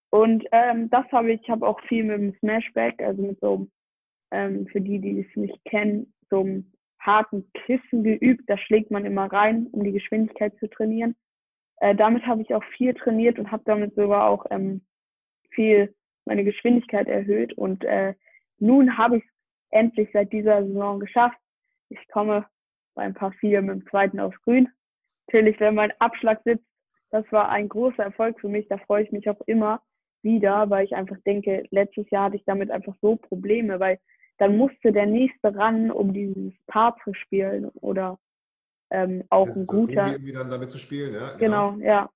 [0.10, 3.68] Und ähm, das habe ich, ich habe auch viel mit dem Smashback, also mit so,
[4.32, 6.72] ähm, für die, die es nicht kennen, so einem
[7.08, 8.44] harten Kissen geübt.
[8.48, 11.16] Da schlägt man immer rein, um die Geschwindigkeit zu trainieren.
[11.78, 14.82] Äh, damit habe ich auch viel trainiert und habe damit sogar auch ähm,
[15.50, 17.54] viel meine Geschwindigkeit erhöht.
[17.54, 18.14] Und äh,
[18.60, 19.30] nun habe ich es
[19.72, 21.38] endlich seit dieser Saison geschafft.
[21.90, 22.46] Ich komme
[22.94, 24.70] bei ein paar vier mit dem zweiten aufs Grün.
[25.28, 26.66] Natürlich, wenn mein Abschlag sitzt,
[27.10, 28.68] das war ein großer Erfolg für mich.
[28.68, 29.82] Da freue ich mich auch immer
[30.24, 34.00] wieder, weil ich einfach denke, letztes Jahr hatte ich damit einfach so Probleme, weil
[34.38, 38.20] dann musste der nächste ran, um dieses Paar zu spielen oder
[38.90, 40.12] ähm, auch Jetzt ein guter.
[40.12, 41.36] irgendwie dann damit zu spielen, ja.
[41.38, 42.10] Genau, genau ja.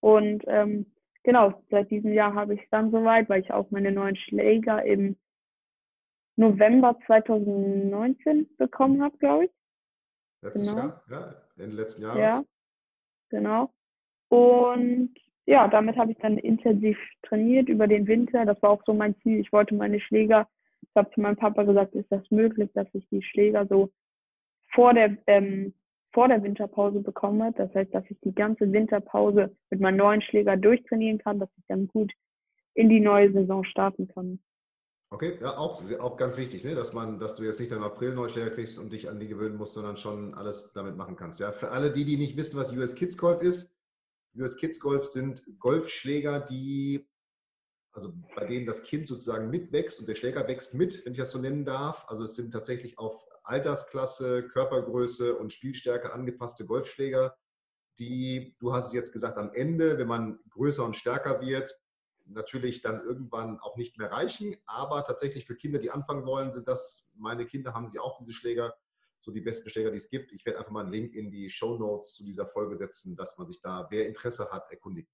[0.00, 0.86] Und ähm,
[1.22, 4.84] genau, seit diesem Jahr habe ich es dann soweit, weil ich auch meine neuen Schläger
[4.84, 5.16] im
[6.36, 9.50] November 2019 bekommen habe, glaube ich.
[10.42, 10.78] Letztes genau.
[10.78, 12.18] Jahr, ja, Ende letzten Jahres.
[12.18, 12.42] Ja,
[13.30, 13.72] genau.
[14.28, 15.14] Und
[15.46, 18.44] ja, damit habe ich dann intensiv trainiert über den Winter.
[18.44, 19.40] Das war auch so mein Ziel.
[19.40, 20.46] Ich wollte meine Schläger,
[20.82, 23.90] ich habe zu meinem Papa gesagt, ist das möglich, dass ich die Schläger so
[24.72, 25.74] vor der, ähm,
[26.12, 27.52] vor der Winterpause bekomme.
[27.56, 31.64] Das heißt, dass ich die ganze Winterpause mit meinen neuen Schläger durchtrainieren kann, dass ich
[31.68, 32.12] dann gut
[32.74, 34.40] in die neue Saison starten kann.
[35.10, 36.74] Okay, ja, auch, auch ganz wichtig, ne?
[36.74, 39.56] dass man, dass du jetzt nicht im April Neusteller kriegst und dich an die gewöhnen
[39.56, 41.40] musst, sondern schon alles damit machen kannst.
[41.40, 43.74] Ja, für alle die, die nicht wissen, was US Kids Golf ist,
[44.36, 47.08] US Kids Golf sind Golfschläger, die,
[47.92, 51.30] also bei denen das Kind sozusagen mitwächst und der Schläger wächst mit, wenn ich das
[51.30, 52.04] so nennen darf.
[52.08, 57.36] Also es sind tatsächlich auf Altersklasse, Körpergröße und Spielstärke angepasste Golfschläger,
[57.98, 61.74] die, du hast es jetzt gesagt, am Ende, wenn man größer und stärker wird,
[62.26, 64.54] natürlich dann irgendwann auch nicht mehr reichen.
[64.66, 68.32] Aber tatsächlich für Kinder, die anfangen wollen, sind das, meine Kinder haben sie auch diese
[68.32, 68.76] Schläger,
[69.20, 70.32] so die besten Schläger, die es gibt.
[70.32, 73.36] Ich werde einfach mal einen Link in die Show Notes zu dieser Folge setzen, dass
[73.38, 75.10] man sich da, wer Interesse hat, erkundigt.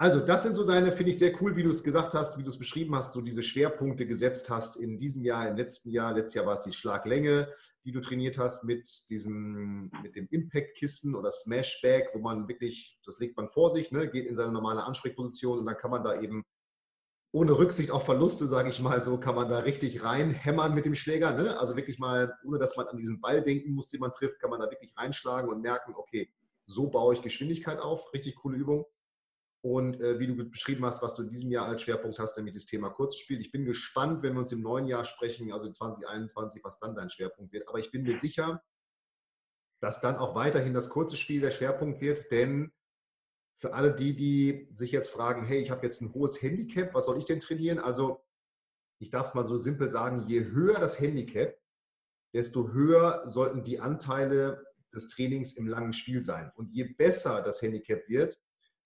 [0.00, 2.42] Also, das sind so deine, finde ich sehr cool, wie du es gesagt hast, wie
[2.42, 6.14] du es beschrieben hast, so diese Schwerpunkte gesetzt hast in diesem Jahr, im letzten Jahr.
[6.14, 7.52] Letztes Jahr war es die Schlaglänge,
[7.84, 13.18] die du trainiert hast mit diesem, mit dem Impact-Kissen oder Smashback, wo man wirklich, das
[13.18, 16.18] legt man vor sich, ne, geht in seine normale Ansprechposition und dann kann man da
[16.18, 16.46] eben
[17.32, 20.94] ohne Rücksicht auf Verluste, sage ich mal so, kann man da richtig reinhämmern mit dem
[20.94, 21.34] Schläger.
[21.34, 21.60] Ne?
[21.60, 24.48] Also wirklich mal, ohne dass man an diesen Ball denken muss, den man trifft, kann
[24.48, 26.32] man da wirklich reinschlagen und merken, okay,
[26.64, 28.14] so baue ich Geschwindigkeit auf.
[28.14, 28.86] Richtig coole Übung
[29.62, 32.54] und äh, wie du beschrieben hast, was du in diesem Jahr als Schwerpunkt hast, nämlich
[32.54, 33.40] das Thema Kurzspiel.
[33.40, 37.10] Ich bin gespannt, wenn wir uns im neuen Jahr sprechen, also 2021, was dann dein
[37.10, 37.68] Schwerpunkt wird.
[37.68, 38.62] Aber ich bin mir sicher,
[39.80, 42.72] dass dann auch weiterhin das kurze Spiel der Schwerpunkt wird, denn
[43.56, 47.04] für alle die, die sich jetzt fragen, hey, ich habe jetzt ein hohes Handicap, was
[47.04, 47.78] soll ich denn trainieren?
[47.78, 48.24] Also
[48.98, 51.58] ich darf es mal so simpel sagen, je höher das Handicap,
[52.32, 56.50] desto höher sollten die Anteile des Trainings im langen Spiel sein.
[56.56, 58.38] Und je besser das Handicap wird,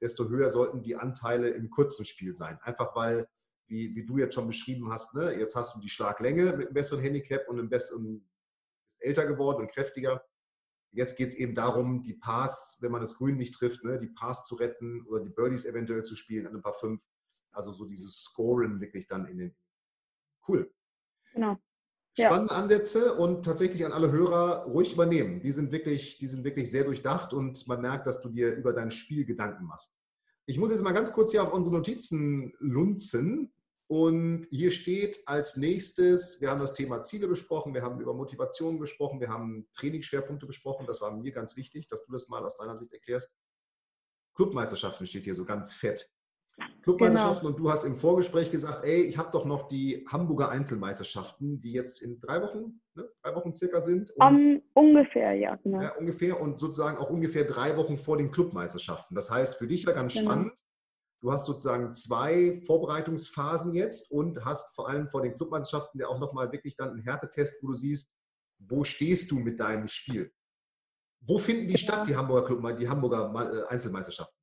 [0.04, 2.58] desto höher sollten die Anteile im kurzen Spiel sein.
[2.60, 3.26] Einfach weil,
[3.66, 6.74] wie, wie du jetzt schon beschrieben hast, ne, jetzt hast du die Schlaglänge mit einem
[6.74, 8.34] besseren Handicap und einem besseren, bist
[8.98, 10.22] älter geworden und kräftiger.
[10.92, 14.08] Jetzt geht es eben darum, die Pass, wenn man das Grün nicht trifft, ne, die
[14.08, 17.02] Pass zu retten oder die Birdies eventuell zu spielen an ein paar fünf.
[17.52, 19.56] Also so dieses Scoren wirklich dann in den.
[20.46, 20.70] Cool.
[21.32, 21.58] Genau.
[22.16, 22.61] Spannende ja.
[22.61, 25.40] Ansätze und tatsächlich an alle Hörer ruhig übernehmen.
[25.40, 28.72] Die sind, wirklich, die sind wirklich sehr durchdacht und man merkt, dass du dir über
[28.72, 29.96] dein Spiel Gedanken machst.
[30.46, 33.53] Ich muss jetzt mal ganz kurz hier auf unsere Notizen lunzen.
[33.87, 38.81] Und hier steht als nächstes, wir haben das Thema Ziele besprochen, wir haben über Motivation
[38.81, 40.87] gesprochen, wir haben Trainingsschwerpunkte besprochen.
[40.87, 43.31] Das war mir ganz wichtig, dass du das mal aus deiner Sicht erklärst.
[44.35, 46.11] Clubmeisterschaften steht hier so ganz fett.
[46.82, 47.56] Clubmeisterschaften genau.
[47.56, 51.72] und du hast im Vorgespräch gesagt, ey, ich habe doch noch die Hamburger Einzelmeisterschaften, die
[51.72, 54.12] jetzt in drei Wochen, ne, drei Wochen circa sind.
[54.16, 55.80] Um, ungefähr, ja, genau.
[55.80, 59.14] Ja, ungefähr und sozusagen auch ungefähr drei Wochen vor den Clubmeisterschaften.
[59.14, 60.26] Das heißt, für dich ja ganz genau.
[60.26, 60.52] spannend.
[61.22, 66.18] Du hast sozusagen zwei Vorbereitungsphasen jetzt und hast vor allem vor den Clubmeisterschaften ja auch
[66.18, 68.12] nochmal wirklich dann einen Härtetest, wo du siehst,
[68.58, 70.30] wo stehst du mit deinem Spiel.
[71.22, 74.36] Wo finden die statt, die Hamburger Club, die Hamburger äh, Einzelmeisterschaften?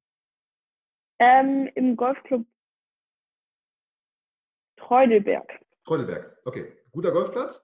[1.21, 2.47] Ähm, Im Golfclub
[4.75, 5.47] Treudelberg.
[5.85, 6.73] Treudelberg, okay.
[6.91, 7.63] Guter Golfplatz.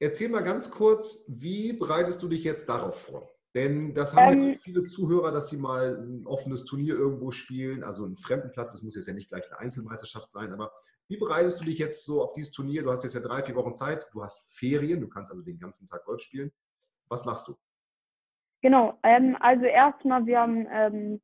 [0.00, 3.30] Erzähl mal ganz kurz, wie bereitest du dich jetzt darauf vor?
[3.54, 7.84] Denn das haben ähm, ja viele Zuhörer, dass sie mal ein offenes Turnier irgendwo spielen,
[7.84, 8.72] also einen Fremdenplatz.
[8.72, 10.72] Das muss jetzt ja nicht gleich eine Einzelmeisterschaft sein, aber
[11.08, 12.82] wie bereitest du dich jetzt so auf dieses Turnier?
[12.82, 15.58] Du hast jetzt ja drei, vier Wochen Zeit, du hast Ferien, du kannst also den
[15.60, 16.52] ganzen Tag Golf spielen.
[17.08, 17.54] Was machst du?
[18.60, 21.22] Genau, ähm, also erstmal, wir haben, ähm,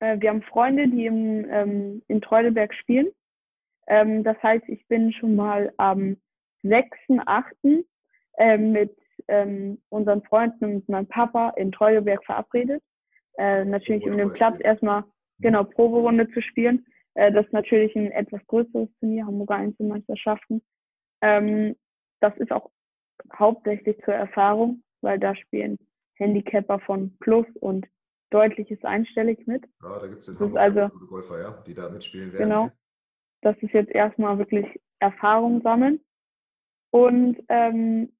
[0.00, 3.08] äh, wir haben Freunde, die im, ähm, in Treudelberg spielen.
[3.86, 6.16] Ähm, das heißt, ich bin schon mal am
[6.64, 7.84] 6.8.
[8.40, 8.96] Äh, mit
[9.28, 12.82] ähm, unseren Freunden und meinem Papa in Treudelberg verabredet.
[13.36, 15.04] Äh, natürlich um den Platz erstmal,
[15.40, 16.86] genau, Proberunde zu spielen.
[17.14, 20.62] Äh, das ist natürlich ein etwas größeres Turnier, Hamburger Einzelmeisterschaften.
[21.20, 21.76] Ähm,
[22.20, 22.70] das ist auch
[23.34, 25.76] hauptsächlich zur Erfahrung, weil da spielen
[26.14, 27.86] Handicapper von Plus und
[28.30, 29.64] deutliches einstellig mit.
[29.82, 32.48] Ja, da gibt es in Hamburg also, Golfer, ja, die da mitspielen werden.
[32.48, 32.70] Genau.
[33.42, 36.00] Das ist jetzt erstmal wirklich Erfahrung sammeln.
[36.90, 38.12] Und ähm,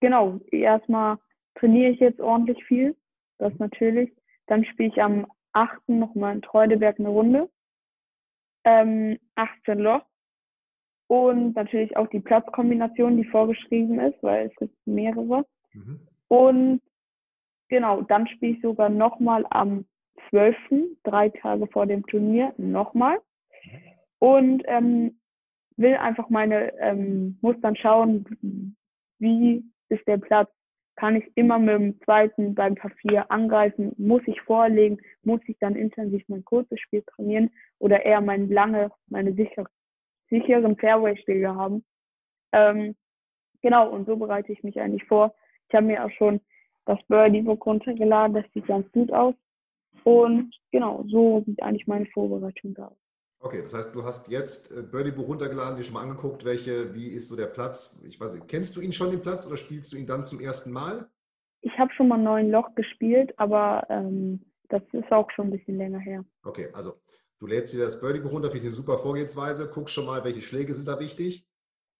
[0.00, 1.18] genau, erstmal
[1.56, 2.96] trainiere ich jetzt ordentlich viel,
[3.38, 4.12] das natürlich.
[4.46, 5.88] Dann spiele ich am 8.
[5.88, 7.50] nochmal in Treudeberg eine Runde.
[8.64, 10.02] Ähm, 18 Loch.
[11.08, 15.44] Und natürlich auch die Platzkombination, die vorgeschrieben ist, weil es gibt mehrere.
[15.74, 16.00] Mhm.
[16.28, 16.82] Und
[17.68, 19.84] genau, dann spiele ich sogar nochmal am
[20.30, 20.56] 12.,
[21.04, 23.18] drei Tage vor dem Turnier, nochmal.
[24.18, 25.18] Und ähm,
[25.76, 28.76] will einfach meine, ähm, muss dann schauen,
[29.18, 30.50] wie ist der Platz.
[30.96, 33.92] Kann ich immer mit dem zweiten beim Papier angreifen?
[33.96, 34.98] Muss ich vorlegen?
[35.22, 37.50] Muss ich dann intensiv mein kurzes Spiel trainieren?
[37.78, 39.64] Oder eher mein lange, meine sicher,
[40.28, 41.82] sicheren Fairway-Schläge haben?
[42.52, 42.94] Ähm,
[43.62, 45.34] genau, und so bereite ich mich eigentlich vor.
[45.68, 46.40] Ich habe mir auch schon
[46.86, 48.34] das Birdie-Book runtergeladen.
[48.34, 49.34] Das sieht ganz gut aus.
[50.04, 52.96] Und genau, so sieht eigentlich meine Vorbereitung aus.
[53.44, 56.94] Okay, das heißt, du hast jetzt äh, Birdie Buch runtergeladen, dir schon mal angeguckt, welche,
[56.94, 58.00] wie ist so der Platz?
[58.06, 60.40] Ich weiß nicht, kennst du ihn schon den Platz oder spielst du ihn dann zum
[60.40, 61.08] ersten Mal?
[61.60, 65.76] Ich habe schon mal neun Loch gespielt, aber ähm, das ist auch schon ein bisschen
[65.76, 66.24] länger her.
[66.44, 67.00] Okay, also
[67.40, 70.22] du lädst dir das Birdie Buch runter, finde ich eine super Vorgehensweise, guckst schon mal,
[70.22, 71.44] welche Schläge sind da wichtig.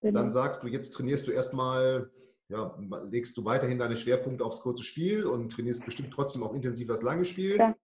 [0.01, 0.21] Genau.
[0.21, 2.11] Dann sagst du, jetzt trainierst du erstmal,
[2.53, 2.79] ja,
[3.11, 7.01] legst du weiterhin deine Schwerpunkte aufs kurze Spiel und trainierst bestimmt trotzdem auch intensiv das
[7.01, 7.57] lange Spiel.
[7.57, 7.75] Ja.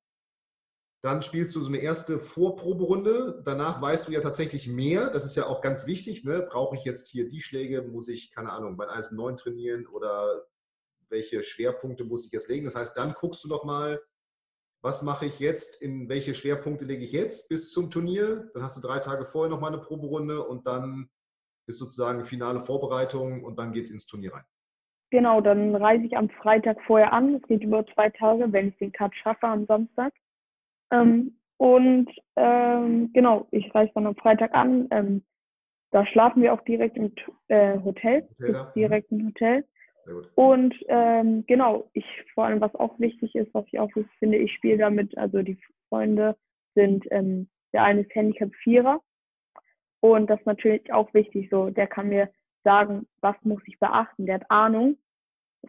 [1.03, 3.41] Dann spielst du so eine erste Vorproberunde.
[3.47, 5.11] Danach weißt du ja tatsächlich mehr.
[5.11, 6.25] Das ist ja auch ganz wichtig.
[6.25, 6.43] Ne?
[6.43, 7.83] Brauche ich jetzt hier die Schläge?
[7.83, 9.87] Muss ich, keine Ahnung, bei Eisen 9 trainieren?
[9.87, 10.45] Oder
[11.09, 12.65] welche Schwerpunkte muss ich jetzt legen?
[12.65, 14.03] Das heißt, dann guckst du nochmal,
[14.83, 15.81] was mache ich jetzt?
[15.81, 18.51] In welche Schwerpunkte lege ich jetzt bis zum Turnier?
[18.53, 21.09] Dann hast du drei Tage vorher nochmal eine Proberunde und dann
[21.67, 24.45] ist sozusagen finale Vorbereitung und dann geht es ins Turnier rein.
[25.11, 27.37] Genau, dann reise ich am Freitag vorher an.
[27.37, 30.13] Es geht über zwei Tage, wenn ich den Cut schaffe am Samstag.
[30.91, 34.87] Ähm, und ähm, genau, ich reise dann am Freitag an.
[34.91, 35.25] Ähm,
[35.91, 37.13] da schlafen wir auch direkt im
[37.49, 39.65] äh, Hotel, Hotel direkt im Hotel.
[40.35, 44.39] Und ähm, genau, ich vor allem, was auch wichtig ist, was ich auch wichtig finde,
[44.39, 46.37] ich spiele damit, also die Freunde
[46.75, 49.03] sind, ähm, der eine ist Handicap Vierer
[50.01, 52.31] und das ist natürlich auch wichtig, so, der kann mir
[52.69, 54.99] sagen, was muss ich beachten, der hat Ahnung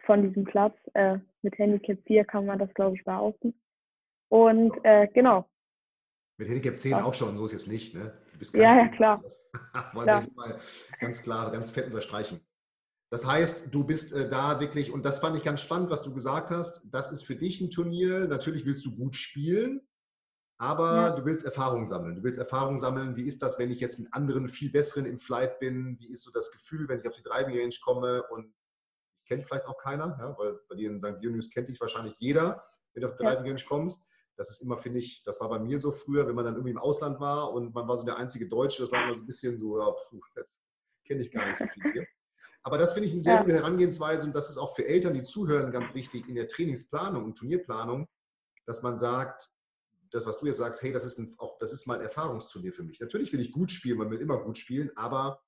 [0.04, 3.54] von diesem Platz, äh, mit Handicap 4 kann man das, glaube ich, behaupten.
[4.28, 5.48] Und äh, genau.
[6.36, 7.04] Mit Handicap 10 ja.
[7.04, 8.12] auch schon, so ist jetzt nicht, ne?
[8.52, 9.22] ja, ja, klar.
[9.94, 10.22] Wollen klar.
[10.24, 10.56] wir mal
[11.00, 12.40] ganz klar, ganz fett unterstreichen.
[13.10, 16.12] Das heißt, du bist äh, da wirklich, und das fand ich ganz spannend, was du
[16.12, 18.28] gesagt hast, das ist für dich ein Turnier.
[18.28, 19.80] Natürlich willst du gut spielen,
[20.60, 21.10] aber ja.
[21.10, 22.16] du willst Erfahrung sammeln.
[22.16, 25.18] Du willst Erfahrung sammeln, wie ist das, wenn ich jetzt mit anderen viel besseren im
[25.18, 25.98] Flight bin?
[25.98, 28.52] Wie ist so das Gefühl, wenn ich auf die Driving Range komme und
[29.22, 31.20] ich kenne vielleicht auch keiner, ja, weil bei dir in St.
[31.20, 34.78] Dionys kennt dich wahrscheinlich jeder, wenn du auf die Driving Range kommst das ist immer,
[34.78, 37.52] finde ich, das war bei mir so früher, wenn man dann irgendwie im Ausland war
[37.52, 39.94] und man war so der einzige Deutsche, das war immer so ein bisschen so, ja,
[40.34, 40.54] das
[41.06, 42.06] kenne ich gar nicht so viel hier.
[42.62, 45.24] Aber das finde ich eine sehr gute Herangehensweise und das ist auch für Eltern, die
[45.24, 48.08] zuhören, ganz wichtig in der Trainingsplanung und Turnierplanung,
[48.64, 49.50] dass man sagt,
[50.10, 52.72] das, was du jetzt sagst, hey, das ist ein, auch, das ist mal ein Erfahrungsturnier
[52.72, 53.00] für mich.
[53.00, 55.42] Natürlich will ich gut spielen, man will immer gut spielen, aber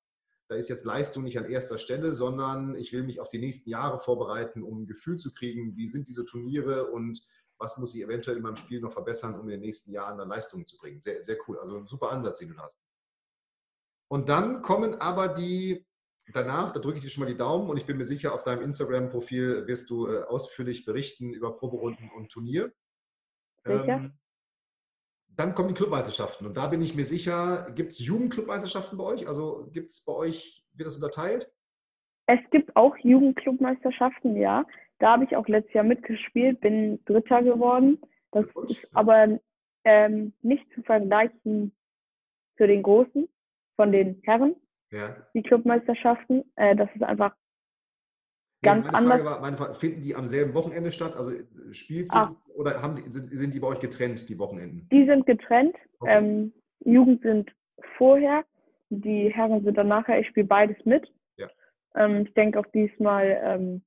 [0.48, 3.70] da ist jetzt Leistung nicht an erster Stelle, sondern ich will mich auf die nächsten
[3.70, 7.22] Jahre vorbereiten, um ein Gefühl zu kriegen, wie sind diese Turniere und
[7.58, 10.28] was muss ich eventuell in meinem Spiel noch verbessern, um in den nächsten Jahren dann
[10.28, 11.00] Leistungen zu bringen.
[11.00, 11.58] Sehr, sehr cool.
[11.58, 12.78] Also ein super Ansatz, den du hast.
[14.08, 15.86] Und dann kommen aber die,
[16.32, 18.44] danach, da drücke ich dir schon mal die Daumen und ich bin mir sicher, auf
[18.44, 22.72] deinem Instagram-Profil wirst du äh, ausführlich berichten über Proberunden und Turnier.
[23.64, 24.18] Ähm,
[25.36, 29.28] dann kommen die Clubmeisterschaften und da bin ich mir sicher, gibt es Jugendclubmeisterschaften bei euch?
[29.28, 31.50] Also gibt es bei euch, wird das unterteilt?
[32.26, 34.64] Es gibt auch Jugendclubmeisterschaften, ja.
[34.98, 38.00] Da habe ich auch letztes Jahr mitgespielt, bin Dritter geworden.
[38.30, 39.40] Das ist aber
[39.84, 41.74] ähm, nicht zu vergleichen
[42.56, 43.28] zu den Großen
[43.76, 44.54] von den Herren,
[44.90, 45.16] ja.
[45.34, 46.44] die Clubmeisterschaften.
[46.56, 47.34] Äh, das ist einfach
[48.62, 49.20] ganz meine anders.
[49.20, 51.16] Frage war, meine Frage, finden die am selben Wochenende statt?
[51.16, 52.20] Also äh, spielt sich
[52.54, 54.88] oder die, sind, sind die bei euch getrennt, die Wochenenden?
[54.90, 55.76] Die sind getrennt.
[56.00, 56.16] Okay.
[56.16, 56.52] Ähm,
[56.84, 57.50] Jugend sind
[57.96, 58.44] vorher,
[58.90, 60.20] die Herren sind dann nachher.
[60.20, 61.10] Ich spiele beides mit.
[61.36, 61.48] Ja.
[61.96, 63.82] Ähm, ich denke auch diesmal, ähm,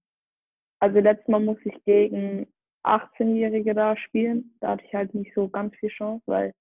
[0.79, 2.47] also letztes Mal musste ich gegen
[2.83, 4.55] 18-Jährige da spielen.
[4.61, 6.53] Da hatte ich halt nicht so ganz viel Chance, weil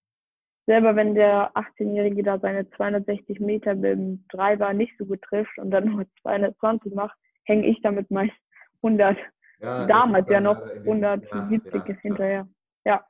[0.66, 5.59] selber wenn der 18-Jährige da seine 260 Meter mit dem Treiber nicht so gut trifft
[5.59, 8.35] und dann nur 220 macht, hänge ich damit meist
[8.83, 9.16] 100,
[9.61, 12.48] ja, damals ja noch 170 ja, ja, hinterher.
[12.85, 13.07] Ja,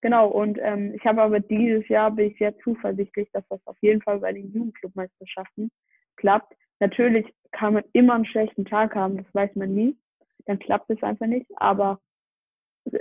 [0.00, 0.28] genau.
[0.28, 4.02] Und ähm, ich habe aber dieses Jahr bin ich sehr zuversichtlich, dass das auf jeden
[4.02, 5.70] Fall bei den Jugendclubmeisterschaften
[6.16, 6.54] klappt.
[6.80, 9.96] Natürlich kann man immer einen schlechten Tag haben, das weiß man nie.
[10.46, 11.50] Dann klappt es einfach nicht.
[11.56, 12.00] Aber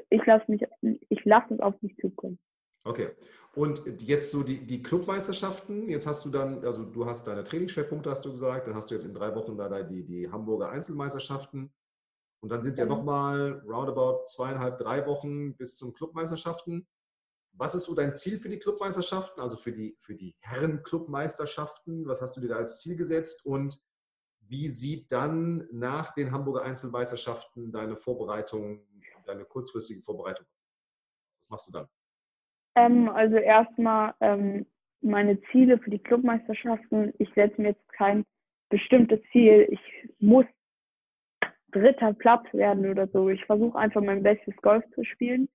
[0.09, 0.63] ich lasse mich,
[1.09, 2.39] ich lasse es auf mich zukommen.
[2.83, 3.11] Okay.
[3.55, 8.09] Und jetzt so die, die Clubmeisterschaften, jetzt hast du dann, also du hast deine Trainingsschwerpunkte,
[8.09, 11.71] hast du gesagt, dann hast du jetzt in drei Wochen da die, die Hamburger Einzelmeisterschaften
[12.43, 16.85] und dann sind es ja nochmal roundabout zweieinhalb, drei Wochen bis zum Clubmeisterschaften.
[17.53, 22.05] Was ist so dein Ziel für die Clubmeisterschaften, also für die, für die Herren-Clubmeisterschaften?
[22.05, 23.79] Was hast du dir da als Ziel gesetzt und
[24.41, 28.85] wie sieht dann nach den Hamburger Einzelmeisterschaften deine Vorbereitung,
[29.25, 30.45] deine kurzfristige Vorbereitung?
[31.43, 31.87] Was machst du dann?
[32.75, 34.65] Ähm, also erstmal ähm,
[35.01, 37.13] meine Ziele für die Clubmeisterschaften.
[37.19, 38.25] Ich setze mir jetzt kein
[38.69, 39.67] bestimmtes Ziel.
[39.69, 40.45] Ich muss
[41.71, 43.29] dritter Platz werden oder so.
[43.29, 45.49] Ich versuche einfach mein bestes Golf zu spielen.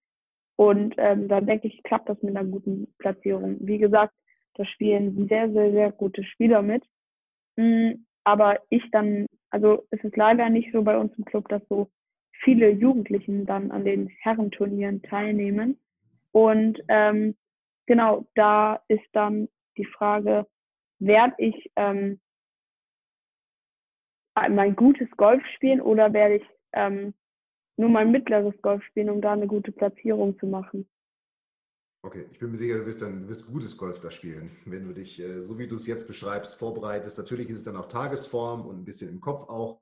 [0.57, 3.57] Und ähm, dann denke ich, klappt das mit einer guten Platzierung.
[3.61, 4.15] Wie gesagt,
[4.55, 6.85] da spielen sehr, sehr, sehr gute Spieler mit.
[7.57, 11.63] Mhm, aber ich dann, also es ist leider nicht so bei uns im Club, dass
[11.69, 11.89] so
[12.43, 15.79] viele Jugendlichen dann an den Herrenturnieren teilnehmen.
[16.33, 17.37] Und ähm,
[17.87, 20.47] genau, da ist dann die Frage,
[20.99, 22.21] werde ich ähm,
[24.35, 27.15] mein gutes Golf spielen oder werde ich ähm,
[27.77, 30.89] nur mein mittleres Golf spielen, um da eine gute Platzierung zu machen?
[32.05, 34.87] Okay, ich bin mir sicher, du wirst dann du wirst gutes Golf da spielen, wenn
[34.87, 37.19] du dich, äh, so wie du es jetzt beschreibst, vorbereitest.
[37.19, 39.81] Natürlich ist es dann auch Tagesform und ein bisschen im Kopf auch,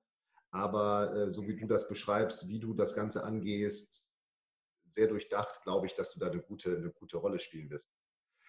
[0.50, 4.10] aber äh, so wie du das beschreibst, wie du das Ganze angehst,
[4.96, 7.92] sehr durchdacht, glaube ich, dass du da eine gute, eine gute Rolle spielen wirst.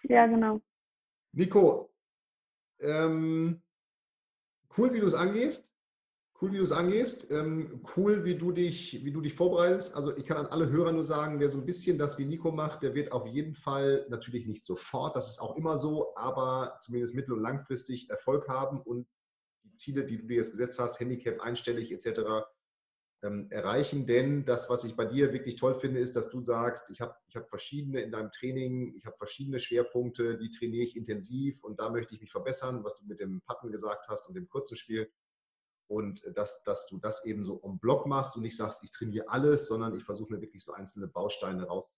[0.02, 0.60] Ja, genau.
[1.32, 1.94] Nico,
[2.80, 3.62] ähm,
[4.76, 5.70] cool, wie du es angehst.
[6.40, 7.30] Cool, wie du es angehst.
[7.30, 9.94] Ähm, cool, wie du, dich, wie du dich vorbereitest.
[9.94, 12.50] Also ich kann an alle Hörer nur sagen, wer so ein bisschen das wie Nico
[12.50, 16.78] macht, der wird auf jeden Fall natürlich nicht sofort, das ist auch immer so, aber
[16.80, 19.06] zumindest mittel- und langfristig Erfolg haben und
[19.64, 22.46] die Ziele, die du dir jetzt gesetzt hast, Handicap einstellig etc.,
[23.22, 24.06] ähm, erreichen.
[24.06, 27.14] Denn das, was ich bei dir wirklich toll finde, ist, dass du sagst, ich habe
[27.28, 31.80] ich hab verschiedene in deinem Training, ich habe verschiedene Schwerpunkte, die trainiere ich intensiv und
[31.80, 34.76] da möchte ich mich verbessern, was du mit dem Patten gesagt hast und dem kurzen
[34.76, 35.10] Spiel.
[35.90, 39.28] Und dass, dass du das eben so am Block machst und nicht sagst, ich trainiere
[39.28, 41.90] alles, sondern ich versuche mir wirklich so einzelne Bausteine raus.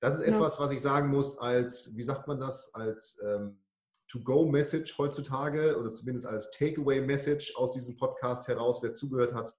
[0.00, 0.34] Das ist ja.
[0.34, 3.62] etwas, was ich sagen muss, als, wie sagt man das, als ähm,
[4.08, 9.54] To-Go-Message heutzutage oder zumindest als Takeaway-Message aus diesem Podcast heraus, wer zugehört hat,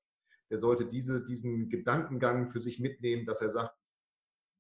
[0.50, 3.76] der sollte diese, diesen Gedankengang für sich mitnehmen, dass er sagt,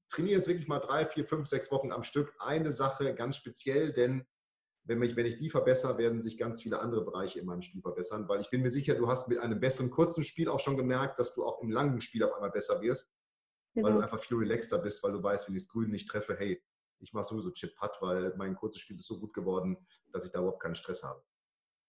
[0.09, 3.93] trainiere jetzt wirklich mal drei, vier, fünf, sechs Wochen am Stück eine Sache ganz speziell,
[3.93, 4.25] denn
[4.85, 7.81] wenn ich, wenn ich die verbessere, werden sich ganz viele andere Bereiche in meinem Spiel
[7.81, 10.77] verbessern, weil ich bin mir sicher, du hast mit einem besseren kurzen Spiel auch schon
[10.77, 13.13] gemerkt, dass du auch im langen Spiel auf einmal besser wirst,
[13.73, 13.87] genau.
[13.87, 16.37] weil du einfach viel relaxter bist, weil du weißt, wenn ich das Grün nicht treffe,
[16.37, 16.63] hey,
[16.99, 19.77] ich mache sowieso Chip-Putt, weil mein kurzes Spiel ist so gut geworden,
[20.11, 21.21] dass ich da überhaupt keinen Stress habe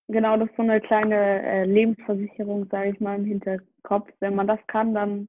[0.08, 4.10] genau, das ist so eine kleine äh, Lebensversicherung, sage ich mal, im Hinterkopf.
[4.20, 5.28] Wenn man das kann, dann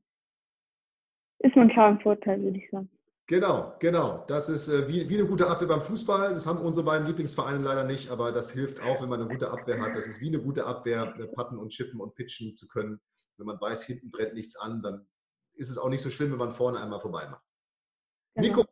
[1.39, 2.89] ist man klar im Vorteil, würde ich sagen.
[3.27, 4.25] Genau, genau.
[4.27, 6.33] Das ist äh, wie, wie eine gute Abwehr beim Fußball.
[6.33, 9.51] Das haben unsere beiden Lieblingsvereine leider nicht, aber das hilft auch, wenn man eine gute
[9.51, 9.95] Abwehr hat.
[9.95, 12.99] Das ist wie eine gute Abwehr, äh, patten und chippen und pitchen zu können.
[13.37, 15.05] Wenn man weiß, hinten brennt nichts an, dann
[15.53, 17.43] ist es auch nicht so schlimm, wenn man vorne einmal vorbei macht.
[18.33, 18.47] Genau.
[18.47, 18.65] Nico,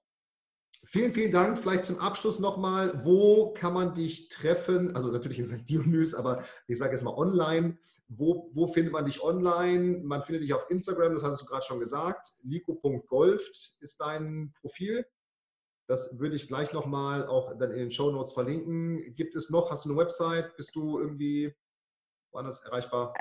[0.90, 1.58] Vielen, vielen Dank.
[1.58, 4.96] Vielleicht zum Abschluss nochmal, wo kann man dich treffen?
[4.96, 5.68] Also natürlich in St.
[5.68, 7.78] Dionys, aber ich sage jetzt mal online.
[8.08, 10.00] Wo, wo findet man dich online?
[10.02, 12.30] Man findet dich auf Instagram, das hast du gerade schon gesagt.
[12.44, 15.06] Lico.golft ist dein Profil.
[15.90, 19.14] Das würde ich gleich nochmal auch dann in den Show Notes verlinken.
[19.16, 20.56] Gibt es noch, hast du eine Website?
[20.56, 21.54] Bist du irgendwie
[22.32, 23.14] woanders erreichbar?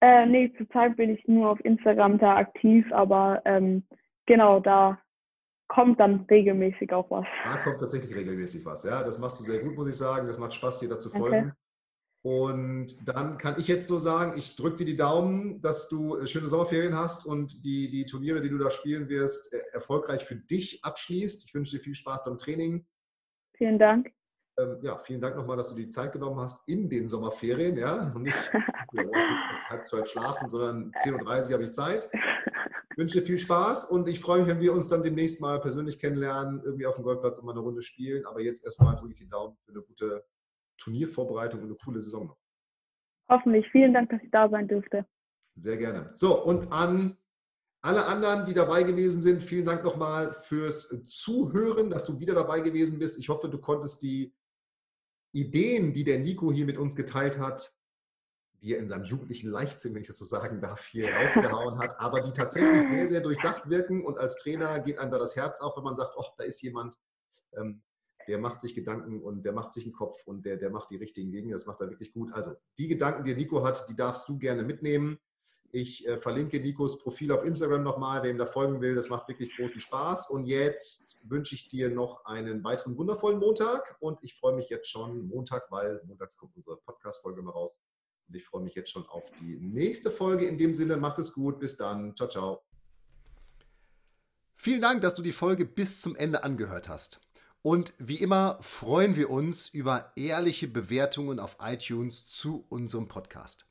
[0.00, 3.84] Äh, nee, zurzeit bin ich nur auf Instagram da aktiv, aber ähm,
[4.26, 5.00] genau, da
[5.68, 7.26] kommt dann regelmäßig auch was.
[7.44, 8.84] Da kommt tatsächlich regelmäßig was.
[8.84, 10.26] Ja, das machst du sehr gut, muss ich sagen.
[10.26, 11.52] Das macht Spaß, dir da zu folgen.
[12.22, 16.26] Und dann kann ich jetzt nur sagen, ich drücke dir die Daumen, dass du äh,
[16.26, 20.34] schöne Sommerferien hast und die, die Turniere, die du da spielen wirst, äh, erfolgreich für
[20.34, 21.44] dich abschließt.
[21.46, 22.84] Ich wünsche dir viel Spaß beim Training.
[23.56, 24.10] Vielen Dank.
[24.58, 27.76] Ähm, ja, vielen Dank nochmal, dass du die Zeit genommen hast in den Sommerferien.
[27.76, 28.36] Ja, und nicht,
[28.92, 32.10] ja, nicht halb zwölf schlafen, sondern 10.30 Uhr habe ich Zeit.
[32.98, 35.60] Ich wünsche dir viel Spaß und ich freue mich, wenn wir uns dann demnächst mal
[35.60, 38.26] persönlich kennenlernen, irgendwie auf dem Golfplatz und mal eine Runde spielen.
[38.26, 40.24] Aber jetzt erstmal drücke ich die Daumen für eine gute
[40.78, 42.36] Turniervorbereitung und eine coole Saison noch.
[43.28, 43.68] Hoffentlich.
[43.70, 45.06] Vielen Dank, dass ich da sein durfte.
[45.54, 46.10] Sehr gerne.
[46.16, 47.16] So, und an
[47.82, 52.62] alle anderen, die dabei gewesen sind, vielen Dank nochmal fürs Zuhören, dass du wieder dabei
[52.62, 53.16] gewesen bist.
[53.20, 54.34] Ich hoffe, du konntest die
[55.32, 57.72] Ideen, die der Nico hier mit uns geteilt hat,
[58.62, 61.98] die er in seinem jugendlichen Leichtsinn, wenn ich das so sagen darf, hier rausgehauen hat,
[62.00, 64.04] aber die tatsächlich sehr, sehr durchdacht wirken.
[64.04, 66.60] Und als Trainer geht einem da das Herz auf, wenn man sagt, oh, da ist
[66.62, 66.98] jemand,
[67.56, 67.82] ähm,
[68.26, 70.96] der macht sich Gedanken und der macht sich einen Kopf und der, der macht die
[70.96, 71.54] richtigen Dinge.
[71.54, 72.32] Das macht er wirklich gut.
[72.32, 75.18] Also die Gedanken, die Nico hat, die darfst du gerne mitnehmen.
[75.70, 78.94] Ich äh, verlinke Nikos Profil auf Instagram nochmal, wer ihm da folgen will.
[78.94, 80.30] Das macht wirklich großen Spaß.
[80.30, 83.96] Und jetzt wünsche ich dir noch einen weiteren wundervollen Montag.
[84.00, 87.82] Und ich freue mich jetzt schon Montag, weil montags kommt unsere Podcast-Folge mal raus.
[88.28, 90.46] Und ich freue mich jetzt schon auf die nächste Folge.
[90.46, 91.58] In dem Sinne, macht es gut.
[91.58, 92.14] Bis dann.
[92.14, 92.62] Ciao, ciao.
[94.54, 97.20] Vielen Dank, dass du die Folge bis zum Ende angehört hast.
[97.62, 103.66] Und wie immer freuen wir uns über ehrliche Bewertungen auf iTunes zu unserem Podcast.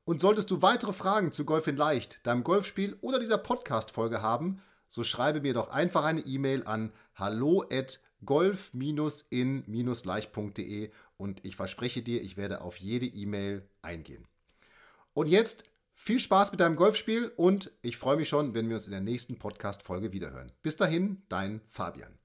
[0.05, 4.63] Und solltest du weitere Fragen zu Golf in Leicht, deinem Golfspiel oder dieser Podcast-Folge haben,
[4.89, 12.23] so schreibe mir doch einfach eine E-Mail an hallo at golf-in-leicht.de und ich verspreche dir,
[12.23, 14.29] ich werde auf jede E-Mail eingehen.
[15.13, 15.65] Und jetzt
[15.97, 19.01] viel Spaß mit deinem Golfspiel und ich freue mich schon, wenn wir uns in der
[19.01, 20.53] nächsten Podcast-Folge wiederhören.
[20.63, 22.19] Bis dahin, dein Fabian.